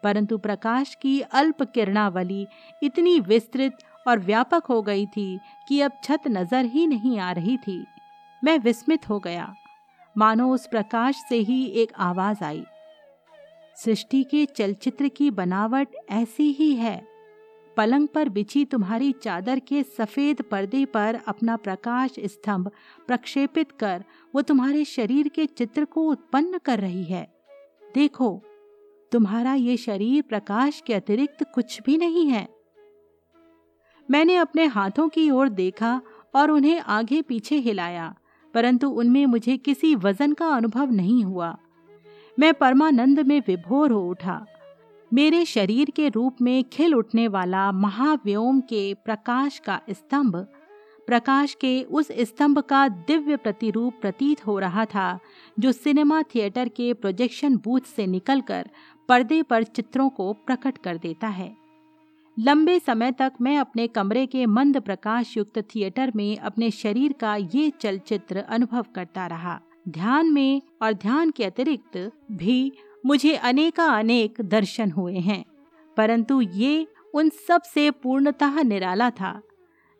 परंतु 0.02 0.38
प्रकाश 0.38 0.94
की 0.94 1.20
अल्प 1.20 1.62
किरणावली 1.64 2.46
इतनी 2.82 3.18
विस्तृत 3.20 3.78
और 4.06 4.18
व्यापक 4.18 4.66
हो 4.66 4.80
गई 4.82 5.06
थी 5.06 5.38
कि 5.68 5.80
अब 5.80 5.92
छत 6.04 6.28
नज़र 6.28 6.64
ही 6.64 6.86
नहीं 6.86 7.18
आ 7.18 7.32
रही 7.32 7.56
थी। 7.58 7.84
मैं 8.42 8.58
विस्मित 8.58 9.08
हो 9.08 9.18
गया। 9.18 9.54
मानो 10.18 10.54
उस 10.54 10.66
प्रकाश 10.66 11.24
से 11.28 11.36
ही 11.36 11.66
एक 11.66 11.92
आवाज़ 11.96 12.44
आई। 12.44 12.64
सृष्टि 13.84 14.24
के 14.24 14.46
चलचित्र 14.46 15.08
की 15.08 15.30
बनावट 15.30 15.88
ऐसी 16.10 16.52
ही 16.52 16.74
है। 16.74 17.06
पलंग 17.76 18.08
पर 18.08 18.28
बिछी 18.28 18.64
तुम्हारी 18.64 19.12
चादर 19.12 19.58
के 19.58 19.82
सफ़ेद 19.82 20.42
पर्दे 20.42 20.84
पर 20.84 21.20
अपना 21.28 21.56
प्रकाश 21.56 22.14
स्तंभ 22.20 22.70
प्रक्षेपित 23.06 23.72
कर, 23.72 24.04
वो 24.34 24.42
तुम्हारे 24.42 24.84
शरीर 24.84 25.28
के 25.28 25.46
चित्र 25.46 25.84
को 25.84 26.02
उत्पन्न 26.02 26.58
कर 26.58 26.80
रही 26.80 27.04
है। 27.04 27.34
देखो, 27.94 28.42
तुम्हारा 29.12 29.54
ये 29.54 29.76
शरीर 29.76 30.22
प्रकाश 30.22 30.82
के 30.86 30.94
अतिरिक्त 30.94 31.46
कुछ 31.54 31.82
भी 31.82 31.98
नहीं 31.98 32.26
है। 32.26 32.48
मैंने 34.10 34.36
अपने 34.36 34.66
हाथों 34.66 35.08
की 35.08 35.30
ओर 35.30 35.48
देखा 35.48 36.02
और 36.34 36.50
उन्हें 36.50 36.80
आगे 36.80 37.22
पीछे 37.22 37.56
हिलाया। 37.56 38.14
परंतु 38.54 38.88
उनमें 38.88 39.26
मुझे 39.26 39.56
किसी 39.56 39.94
वज़न 39.94 40.32
का 40.32 40.48
अनुभव 40.48 40.90
नहीं 40.90 41.24
हुआ। 41.24 41.58
मैं 42.38 42.54
परमानंद 42.54 43.20
में 43.20 43.42
विभोर 43.46 43.90
हो 43.90 44.10
उठा। 44.10 44.46
मेरे 45.14 45.44
शरीर 45.44 45.90
के 45.90 46.08
रूप 46.08 46.36
में 46.42 46.64
खिल 46.64 46.94
उठने 46.94 47.28
वाला 47.28 47.72
महाव्योम 47.72 48.60
के 48.60 48.94
प्रकाश 48.94 49.58
का 49.58 49.80
स्तंभ, 49.90 50.36
प्रकाश 51.06 51.54
के 51.54 51.82
उस 51.82 52.08
स्तंभ 52.20 52.58
का 52.58 52.88
दिव्य 52.88 53.36
प्रतिरूप 53.36 53.94
प्रतीत 54.00 54.46
हो 54.46 54.58
रहा 54.58 54.84
था, 54.84 55.18
जो 55.58 55.72
सिनेमा 55.72 56.22
थिएटर 56.22 56.68
के 56.68 56.92
प्रोजेक्शन 56.92 57.56
बूथ 57.56 57.80
से 57.80 58.06
निकलकर 58.06 58.70
पर्दे 59.08 59.42
पर 59.42 59.62
चित्रों 59.62 60.08
को 60.08 60.32
प्रकट 60.32 60.78
कर 60.78 60.96
देता 60.96 61.26
है। 61.26 61.63
लंबे 62.38 62.78
समय 62.78 63.12
तक 63.12 63.32
मैं 63.40 63.58
अपने 63.58 63.86
कमरे 63.86 64.26
के 64.26 64.46
मंद 64.46 64.80
प्रकाश 64.80 65.36
युक्त 65.36 65.58
थिएटर 65.58 66.12
में 66.16 66.36
अपने 66.36 66.70
शरीर 66.70 67.12
का 67.12 67.36
ये 67.36 67.72
चलचित्र 67.80 68.38
अनुभव 68.38 68.86
करता 68.94 69.26
रहा। 69.26 69.60
ध्यान 69.88 70.32
में 70.32 70.62
और 70.82 70.92
ध्यान 70.92 71.30
के 71.30 71.44
अतिरिक्त 71.44 72.10
भी 72.32 72.72
मुझे 73.06 73.34
अनेका 73.36 73.84
अनेक 73.84 74.40
दर्शन 74.40 74.90
हुए 74.90 75.18
हैं। 75.18 75.44
परंतु 75.96 76.40
ये 76.40 76.86
उन 77.14 77.28
सबसे 77.28 77.90
पूर्णतः 77.90 78.62
निराला 78.62 79.10
था। 79.10 79.40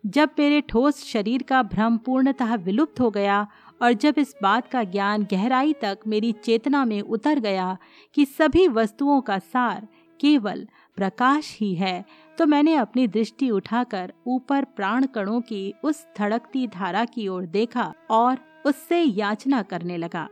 जब 0.05 0.29
मेरे 0.39 0.61
ठोस 0.61 1.03
शरीर 1.03 1.43
का 1.43 1.63
भ्रम 1.63 1.97
पूर्णतः 1.97 2.55
विलुप्त 2.55 2.99
हो 2.99 3.09
गया 3.09 3.47
और 3.81 3.93
जब 3.93 4.15
इस 4.17 4.35
बात 4.41 4.67
का 4.67 4.83
ज्ञान 4.83 5.27
गहराई 5.31 5.73
तक 5.73 5.99
मेरी 6.07 6.31
चेतना 6.31 6.85
में 6.85 7.01
उतर 7.01 7.39
गया 7.39 7.77
कि 8.13 8.25
सभी 8.25 8.67
वस्तुओं 8.67 9.21
का 9.21 9.39
सार 9.39 9.87
केवल 10.19 10.67
प्रकाश 10.95 11.57
ही 11.59 11.75
है 11.75 12.05
तो 12.37 12.45
मैंने 12.45 12.75
अपनी 12.75 13.07
दृष्टि 13.07 13.49
उठाकर 13.49 14.13
ऊपर 14.27 14.63
प्राण 14.63 15.05
कणों 15.05 15.41
की 15.41 15.73
उस 15.83 16.07
धड़कती 16.17 16.67
धारा 16.67 17.05
की 17.05 17.27
ओर 17.27 17.45
देखा 17.45 17.93
और 18.09 18.37
उससे 18.65 19.01
याचना 19.01 19.61
करने 19.61 19.97
लगा। 19.97 20.29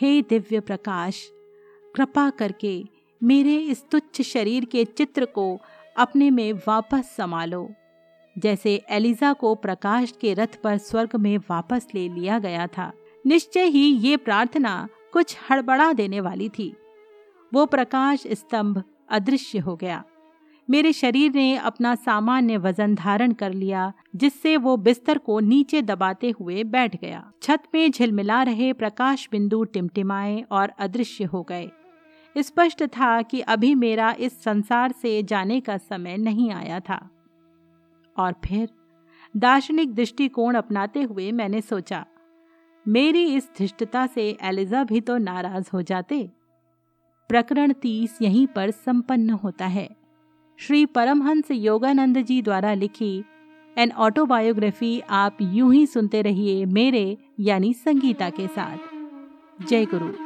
हे 0.00 0.22
दिव्य 0.22 0.60
प्रकाश, 0.60 1.30
कृपा 1.94 2.30
करके 2.30 2.84
मेरे 3.22 3.56
इस 3.56 3.84
तुच्छ 3.90 4.22
शरीर 4.22 4.64
के 4.64 4.84
चित्र 4.84 5.24
को 5.24 5.60
अपने 5.96 6.30
में 6.30 6.52
वापस 6.52 7.14
संभालो। 7.16 7.70
जैसे 8.38 8.84
एलिजा 8.90 9.32
को 9.32 9.54
प्रकाश 9.54 10.14
के 10.20 10.34
रथ 10.34 10.62
पर 10.64 10.78
स्वर्ग 10.78 11.16
में 11.16 11.38
वापस 11.38 11.86
ले 11.94 12.08
लिया 12.08 12.38
गया 12.38 12.66
था। 12.66 12.92
निश्चय 13.26 13.64
ही 13.64 13.96
ये 13.98 14.16
प्रार्थना 14.16 14.88
कुछ 15.12 15.36
हड़बड़ा 15.50 15.92
देने 15.92 16.20
वाली 16.20 16.48
थी। 16.48 16.76
वो 17.54 17.66
प्रकाश 17.66 18.22
स्तंभ 18.26 18.82
अदृश्य 19.08 19.58
हो 19.58 19.76
गया। 19.76 20.04
मेरे 20.70 20.92
शरीर 20.92 21.32
ने 21.34 21.56
अपना 21.56 21.94
सामान्य 21.94 22.56
वज़न 22.56 22.94
धारण 22.94 23.32
कर 23.32 23.52
लिया, 23.52 23.92
जिससे 24.16 24.56
वो 24.56 24.76
बिस्तर 24.76 25.18
को 25.18 25.40
नीचे 25.40 25.82
दबाते 25.82 26.30
हुए 26.30 26.64
बैठ 26.64 27.00
गया। 27.00 27.32
छत 27.42 27.62
में 27.74 27.90
झिलमिला 27.90 28.42
रहे 28.42 28.72
प्रकाश 28.72 29.28
बिंदु 29.32 29.64
टिमटिमाए 29.64 30.42
और 30.42 30.68
अदृश्य 30.78 31.24
हो 31.24 31.42
गए। 31.42 31.70
स्पष्ट 32.38 32.84
था 32.84 33.22
कि 33.22 33.40
अभी 33.40 33.74
मेरा 33.74 34.14
इस 34.18 34.42
संसार 34.42 34.92
से 34.92 35.22
जाने 35.22 35.60
का 35.60 35.76
समय 35.76 36.16
नहीं 36.16 36.50
आया 36.50 36.80
था। 36.80 37.10
और 38.18 38.34
फिर, 38.44 38.68
दार्शनिक 39.36 39.94
दृष्टिकोण 39.94 40.54
अपनाते 40.54 41.02
हुए 41.02 41.32
मैंने 41.32 41.60
सोचा, 41.60 42.06
मेरी 42.88 43.34
इस 43.34 43.50
धृष्टता 43.58 44.06
से 44.06 44.38
एलिजा 44.42 44.84
भी 44.84 45.00
तो 45.00 45.16
नाराज़ 45.16 45.70
हो 45.72 45.82
जाते। 45.82 46.30
प्रकरण 47.28 47.72
तीस 47.72 48.18
यहीं 48.22 48.46
पर 48.46 48.70
संपन्न 48.70 49.30
होता 49.30 49.66
है। 49.66 50.05
श्री 50.58 50.86
परमहंस 50.86 51.50
योगानंद 51.50 52.18
जी 52.18 52.42
द्वारा 52.42 52.74
लिखी 52.74 53.24
एन 53.78 53.92
ऑटोबायोग्राफी 53.92 55.00
आप 55.00 55.38
यूँ 55.42 55.74
ही 55.74 55.86
सुनते 55.86 56.22
रहिए 56.22 56.64
मेरे, 56.64 57.16
यानी 57.40 57.72
संगीता 57.72 58.30
के 58.30 58.46
साथ। 58.46 58.78
जय 59.66 59.84
गुरु। 59.84 60.25